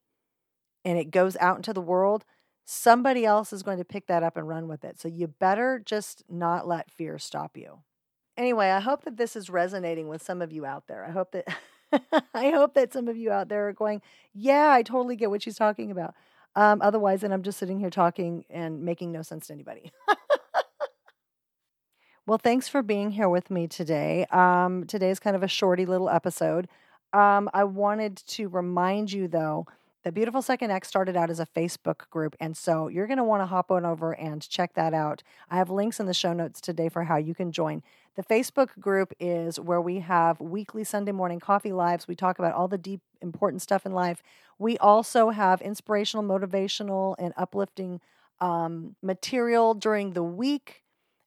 and 0.84 0.98
it 0.98 1.10
goes 1.10 1.36
out 1.38 1.56
into 1.56 1.72
the 1.72 1.80
world, 1.80 2.24
somebody 2.64 3.24
else 3.24 3.52
is 3.52 3.62
going 3.62 3.78
to 3.78 3.84
pick 3.84 4.06
that 4.06 4.22
up 4.22 4.36
and 4.36 4.46
run 4.46 4.68
with 4.68 4.84
it. 4.84 5.00
So 5.00 5.08
you 5.08 5.26
better 5.26 5.82
just 5.84 6.22
not 6.28 6.68
let 6.68 6.90
fear 6.90 7.18
stop 7.18 7.56
you. 7.56 7.80
Anyway, 8.36 8.70
I 8.70 8.80
hope 8.80 9.04
that 9.04 9.16
this 9.16 9.36
is 9.36 9.48
resonating 9.48 10.08
with 10.08 10.22
some 10.22 10.42
of 10.42 10.52
you 10.52 10.66
out 10.66 10.88
there. 10.88 11.04
I 11.04 11.10
hope 11.10 11.32
that 11.32 11.46
I 12.34 12.50
hope 12.50 12.74
that 12.74 12.92
some 12.92 13.08
of 13.08 13.16
you 13.16 13.30
out 13.30 13.48
there 13.48 13.68
are 13.68 13.72
going, 13.72 14.02
"Yeah, 14.32 14.70
I 14.70 14.82
totally 14.82 15.16
get 15.16 15.30
what 15.30 15.42
she's 15.42 15.56
talking 15.56 15.90
about." 15.90 16.14
Um, 16.56 16.82
otherwise, 16.82 17.22
then 17.22 17.32
I'm 17.32 17.42
just 17.42 17.58
sitting 17.58 17.80
here 17.80 17.90
talking 17.90 18.44
and 18.48 18.82
making 18.82 19.12
no 19.12 19.22
sense 19.22 19.48
to 19.48 19.52
anybody. 19.52 19.92
well, 22.26 22.38
thanks 22.38 22.68
for 22.68 22.82
being 22.82 23.12
here 23.12 23.28
with 23.28 23.50
me 23.50 23.66
today. 23.66 24.24
Um, 24.30 24.86
today 24.86 25.10
is 25.10 25.18
kind 25.18 25.34
of 25.34 25.42
a 25.42 25.48
shorty 25.48 25.84
little 25.84 26.08
episode. 26.08 26.68
Um, 27.12 27.50
I 27.52 27.64
wanted 27.64 28.16
to 28.16 28.48
remind 28.48 29.12
you, 29.12 29.28
though, 29.28 29.66
the 30.04 30.12
Beautiful 30.12 30.42
Second 30.42 30.70
Act 30.70 30.86
started 30.86 31.16
out 31.16 31.30
as 31.30 31.40
a 31.40 31.46
Facebook 31.46 32.10
group, 32.10 32.36
and 32.38 32.56
so 32.56 32.88
you're 32.88 33.06
going 33.06 33.18
to 33.18 33.24
want 33.24 33.40
to 33.40 33.46
hop 33.46 33.70
on 33.70 33.86
over 33.86 34.14
and 34.14 34.46
check 34.48 34.74
that 34.74 34.92
out. 34.92 35.22
I 35.48 35.56
have 35.56 35.70
links 35.70 35.98
in 35.98 36.06
the 36.06 36.14
show 36.14 36.32
notes 36.32 36.60
today 36.60 36.88
for 36.88 37.04
how 37.04 37.16
you 37.16 37.34
can 37.34 37.52
join. 37.52 37.82
The 38.16 38.22
Facebook 38.22 38.78
group 38.78 39.12
is 39.18 39.58
where 39.58 39.80
we 39.80 40.00
have 40.00 40.40
weekly 40.40 40.84
Sunday 40.84 41.12
morning 41.12 41.40
coffee 41.40 41.72
lives. 41.72 42.06
We 42.06 42.14
talk 42.14 42.38
about 42.38 42.54
all 42.54 42.68
the 42.68 42.78
deep, 42.78 43.00
important 43.20 43.60
stuff 43.60 43.84
in 43.84 43.92
life. 43.92 44.22
We 44.58 44.78
also 44.78 45.30
have 45.30 45.60
inspirational, 45.60 46.24
motivational, 46.24 47.16
and 47.18 47.34
uplifting 47.36 48.00
um, 48.40 48.94
material 49.02 49.74
during 49.74 50.12
the 50.12 50.22
week 50.22 50.84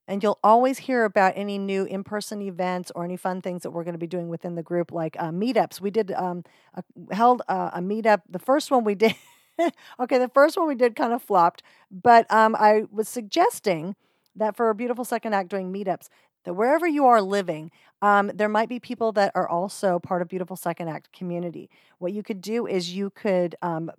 and 0.08 0.23
you'll 0.23 0.39
always 0.43 0.78
hear 0.80 1.04
about 1.04 1.34
any 1.36 1.58
new 1.58 1.84
in 1.84 2.04
person 2.04 2.41
events 2.41 2.91
or 2.95 3.04
any 3.04 3.17
fun 3.17 3.41
things 3.41 3.63
that 3.63 3.71
we're 3.71 3.84
going 3.84 3.93
to 3.93 4.00
be 4.00 4.08
doing 4.08 4.30
within 4.30 4.56
the 4.56 4.63
group, 4.63 4.91
like 4.91 5.17
uh, 5.19 5.32
meetups. 5.32 5.82
We 5.82 5.91
did 5.91 6.12
um, 6.13 6.43
a, 6.73 7.13
held 7.13 7.41
uh, 7.50 7.71
a 7.73 7.82
meetup. 7.82 8.21
The 8.30 8.39
first 8.39 8.71
one 8.71 8.86
we 8.86 8.95
did, 8.95 9.15
okay, 10.00 10.17
the 10.17 10.30
first 10.30 10.56
one 10.56 10.67
we 10.67 10.76
did 10.76 10.95
kind 10.95 11.12
of 11.12 11.21
flopped, 11.21 11.62
but 11.91 12.32
um, 12.32 12.56
I 12.56 12.84
was 12.89 13.10
suggesting 13.10 13.95
that 14.36 14.56
for 14.56 14.69
a 14.69 14.76
beautiful 14.76 15.04
second 15.04 15.34
act 15.34 15.50
doing 15.50 15.73
meetups, 15.73 16.08
that 16.48 16.54
wherever 16.54 16.88
you 16.88 17.06
are 17.06 17.22
living, 17.22 17.70
um, 18.02 18.32
there 18.34 18.48
might 18.48 18.70
be 18.70 18.80
people 18.80 19.12
that 19.12 19.34
are 19.36 19.50
also 19.50 20.00
part 20.00 20.22
of 20.22 20.30
Beautiful 20.30 20.56
Second 20.56 20.88
Act 20.88 21.12
community. 21.12 21.70
What 22.00 22.14
you 22.14 22.24
could 22.24 22.40
do 22.40 22.66
is 22.66 22.96
you 22.96 23.10
could 23.10 23.56
um, 23.62 23.92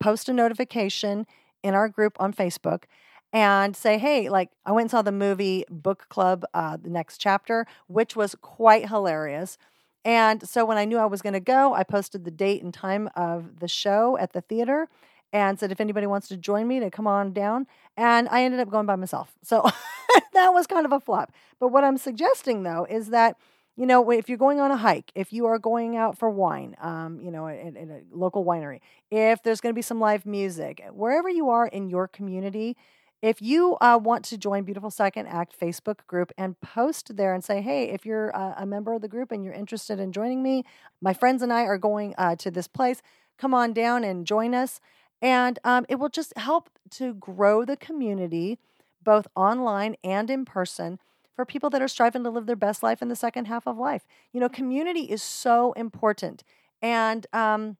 post 0.00 0.26
a 0.30 0.32
notification 0.32 1.26
in 1.62 1.74
our 1.74 1.90
group 1.90 2.16
on 2.18 2.32
Facebook 2.32 2.84
and 3.30 3.76
say, 3.76 3.98
hey, 3.98 4.30
like 4.30 4.48
I 4.64 4.72
went 4.72 4.84
and 4.84 4.90
saw 4.90 5.02
the 5.02 5.12
movie 5.12 5.66
Book 5.68 6.06
Club, 6.08 6.46
uh, 6.54 6.78
the 6.78 6.88
next 6.88 7.18
chapter, 7.18 7.66
which 7.88 8.16
was 8.16 8.34
quite 8.40 8.88
hilarious. 8.88 9.58
And 10.02 10.48
so 10.48 10.64
when 10.64 10.78
I 10.78 10.86
knew 10.86 10.96
I 10.96 11.04
was 11.04 11.20
going 11.20 11.34
to 11.34 11.40
go, 11.40 11.74
I 11.74 11.82
posted 11.82 12.24
the 12.24 12.30
date 12.30 12.62
and 12.62 12.72
time 12.72 13.10
of 13.14 13.60
the 13.60 13.68
show 13.68 14.16
at 14.16 14.32
the 14.32 14.40
theater 14.40 14.88
and 15.30 15.58
said 15.58 15.70
if 15.70 15.80
anybody 15.80 16.06
wants 16.06 16.28
to 16.28 16.38
join 16.38 16.66
me 16.66 16.80
to 16.80 16.90
come 16.90 17.06
on 17.06 17.34
down. 17.34 17.66
And 17.98 18.30
I 18.30 18.44
ended 18.44 18.60
up 18.60 18.70
going 18.70 18.86
by 18.86 18.96
myself. 18.96 19.34
So 19.42 19.68
that 20.32 20.52
was 20.52 20.66
kind 20.66 20.86
of 20.86 20.92
a 20.92 21.00
flop. 21.00 21.32
But 21.58 21.68
what 21.68 21.84
I'm 21.84 21.98
suggesting 21.98 22.62
though 22.62 22.86
is 22.88 23.08
that 23.08 23.36
you 23.74 23.86
know, 23.86 24.10
if 24.10 24.28
you're 24.28 24.36
going 24.36 24.60
on 24.60 24.70
a 24.70 24.76
hike, 24.76 25.10
if 25.14 25.32
you 25.32 25.46
are 25.46 25.58
going 25.58 25.96
out 25.96 26.18
for 26.18 26.28
wine, 26.28 26.76
um, 26.80 27.20
you 27.22 27.30
know, 27.30 27.46
in, 27.46 27.74
in 27.74 27.90
a 27.90 28.00
local 28.12 28.44
winery, 28.44 28.80
if 29.10 29.42
there's 29.42 29.62
going 29.62 29.72
to 29.72 29.74
be 29.74 29.82
some 29.82 29.98
live 29.98 30.26
music, 30.26 30.84
wherever 30.92 31.28
you 31.28 31.48
are 31.48 31.66
in 31.66 31.88
your 31.88 32.06
community, 32.06 32.76
if 33.22 33.40
you 33.40 33.76
uh, 33.80 33.98
want 34.02 34.24
to 34.26 34.36
join 34.36 34.64
Beautiful 34.64 34.90
Second 34.90 35.28
Act 35.28 35.58
Facebook 35.58 36.06
group 36.06 36.32
and 36.36 36.60
post 36.60 37.16
there 37.16 37.32
and 37.32 37.42
say, 37.42 37.62
hey, 37.62 37.88
if 37.88 38.04
you're 38.04 38.36
uh, 38.36 38.54
a 38.58 38.66
member 38.66 38.92
of 38.92 39.00
the 39.00 39.08
group 39.08 39.30
and 39.30 39.44
you're 39.44 39.54
interested 39.54 40.00
in 40.00 40.12
joining 40.12 40.42
me, 40.42 40.64
my 41.00 41.14
friends 41.14 41.40
and 41.40 41.52
I 41.52 41.62
are 41.62 41.78
going 41.78 42.14
uh, 42.18 42.36
to 42.36 42.50
this 42.50 42.66
place, 42.66 43.00
come 43.38 43.54
on 43.54 43.72
down 43.72 44.02
and 44.02 44.26
join 44.26 44.54
us. 44.54 44.80
And 45.22 45.60
um, 45.62 45.86
it 45.88 46.00
will 46.00 46.08
just 46.08 46.36
help 46.36 46.68
to 46.90 47.14
grow 47.14 47.64
the 47.64 47.76
community, 47.76 48.58
both 49.04 49.26
online 49.36 49.96
and 50.04 50.30
in 50.30 50.44
person, 50.44 50.98
for 51.34 51.44
people 51.44 51.70
that 51.70 51.82
are 51.82 51.88
striving 51.88 52.24
to 52.24 52.30
live 52.30 52.46
their 52.46 52.56
best 52.56 52.82
life 52.82 53.00
in 53.02 53.08
the 53.08 53.16
second 53.16 53.46
half 53.46 53.66
of 53.66 53.78
life. 53.78 54.06
You 54.32 54.40
know, 54.40 54.48
community 54.48 55.02
is 55.02 55.22
so 55.22 55.72
important. 55.72 56.44
And, 56.82 57.26
um, 57.32 57.78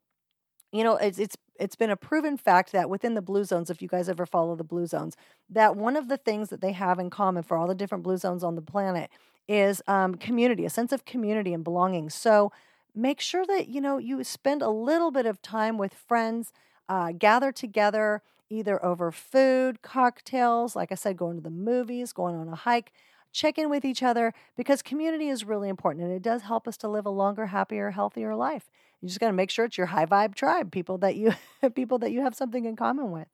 you 0.73 0.85
know, 0.85 0.97
it's, 0.97 1.19
it's 1.19 1.37
it's 1.63 1.77
been 1.77 1.91
a 1.91 1.97
proven 1.97 2.37
fact 2.37 2.73
that 2.73 2.91
within 2.91 3.15
the 3.15 3.23
blue 3.23 3.45
zones, 3.45 3.71
if 3.71 3.81
you 3.81 3.89
guys 3.89 4.09
ever 4.09 4.27
follow 4.27 4.57
the 4.57 4.65
blue 4.65 4.87
zones, 4.87 5.17
that 5.49 5.77
one 5.77 5.97
of 5.97 6.09
the 6.09 6.17
things 6.17 6.49
that 6.49 6.61
they 6.61 6.73
have 6.73 6.99
in 6.99 7.11
common 7.11 7.43
for 7.43 7.57
all 7.57 7.69
the 7.69 7.75
different 7.75 8.03
blue 8.03 8.17
zones 8.17 8.43
on 8.43 8.57
the 8.57 8.63
planet 8.63 9.11
is 9.47 9.83
um, 9.87 10.15
community, 10.15 10.65
a 10.65 10.71
sense 10.71 10.93
of 10.93 11.05
community 11.05 11.53
and 11.53 11.63
belonging. 11.63 12.11
So 12.11 12.51
make 12.95 13.21
sure 13.21 13.47
that 13.47 13.69
you 13.69 13.81
know 13.81 13.99
you 13.99 14.25
spend 14.25 14.63
a 14.63 14.71
little 14.71 15.11
bit 15.11 15.27
of 15.27 15.41
time 15.43 15.79
with 15.79 15.95
friends, 15.95 16.53
uh, 16.89 17.13
gather 17.13 17.53
together 17.53 18.23
either 18.53 18.85
over 18.85 19.11
food, 19.11 19.83
cocktails, 19.83 20.77
like 20.77 20.93
I 20.93 20.95
said, 20.95 21.17
going 21.17 21.37
to 21.37 21.43
the 21.43 21.51
movies, 21.51 22.13
going 22.13 22.37
on 22.37 22.49
a 22.49 22.55
hike. 22.55 22.93
Check 23.33 23.57
in 23.57 23.71
with 23.71 23.85
each 23.85 24.03
other 24.03 24.35
because 24.57 24.83
community 24.83 25.29
is 25.29 25.45
really 25.45 25.71
important 25.71 26.05
and 26.05 26.13
it 26.15 26.23
does 26.23 26.43
help 26.43 26.69
us 26.69 26.77
to 26.79 26.89
live 26.89 27.07
a 27.07 27.11
longer, 27.11 27.47
happier, 27.47 27.91
healthier 27.91 28.35
life. 28.37 28.69
You 29.01 29.09
just 29.09 29.21
got 29.21 29.29
to 29.29 29.33
make 29.33 29.51
sure 29.51 29.65
it's 29.65 29.79
your 29.79 29.87
high 29.87 30.05
vibe 30.05 30.35
tribe, 30.35 30.71
people 30.71 30.99
that 30.99 31.17
you 31.17 31.33
people 31.75 31.99
that 32.01 32.13
you 32.13 32.21
have 32.21 32.35
something 32.35 32.67
in 32.67 32.77
common 32.77 33.11
with. 33.11 33.29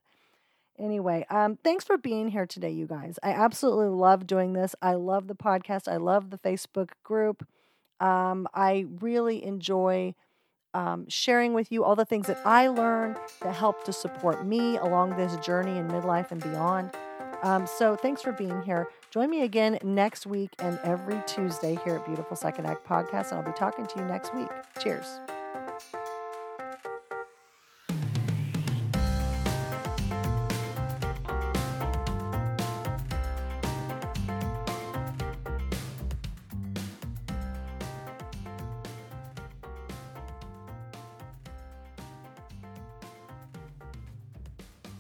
Anyway, 0.79 1.27
um, 1.29 1.59
thanks 1.65 1.85
for 1.85 1.99
being 1.99 2.29
here 2.29 2.47
today, 2.47 2.71
you 2.71 2.87
guys. 2.87 3.19
I 3.23 3.31
absolutely 3.31 3.89
love 3.89 4.29
doing 4.29 4.53
this. 4.53 4.77
I 4.81 4.95
love 4.95 5.27
the 5.27 5.35
podcast. 5.35 5.89
I 5.89 5.97
love 5.97 6.31
the 6.31 6.39
Facebook 6.39 6.91
group. 7.03 7.45
Um, 7.99 8.47
I 8.55 8.87
really 9.01 9.45
enjoy 9.45 10.15
um, 10.75 11.09
sharing 11.09 11.55
with 11.55 11.73
you 11.73 11.85
all 11.85 11.97
the 11.97 12.05
things 12.05 12.27
that 12.27 12.41
I 12.45 12.69
learned 12.69 13.17
that 13.43 13.55
help 13.55 13.85
to 13.85 13.93
support 13.93 14.47
me 14.47 14.77
along 14.77 15.17
this 15.17 15.37
journey 15.45 15.77
in 15.79 15.89
midlife 15.89 16.31
and 16.31 16.43
beyond. 16.43 16.91
Um, 17.43 17.67
so 17.67 17.97
thanks 17.97 18.21
for 18.21 18.33
being 18.33 18.63
here. 18.63 18.89
Join 19.11 19.31
me 19.31 19.43
again 19.43 19.79
next 19.83 20.27
week 20.27 20.51
and 20.59 20.79
every 20.83 21.23
Tuesday 21.27 21.79
here 21.85 21.97
at 21.97 22.07
Beautiful 22.07 22.37
Second 22.37 22.67
Act 22.67 22.87
Podcast, 22.87 23.31
and 23.31 23.41
I'll 23.41 23.47
be 23.47 23.53
talking 23.53 23.87
to 23.87 23.99
you 23.99 24.05
next 24.05 24.35
week. 24.35 24.49
Cheers. 24.81 25.21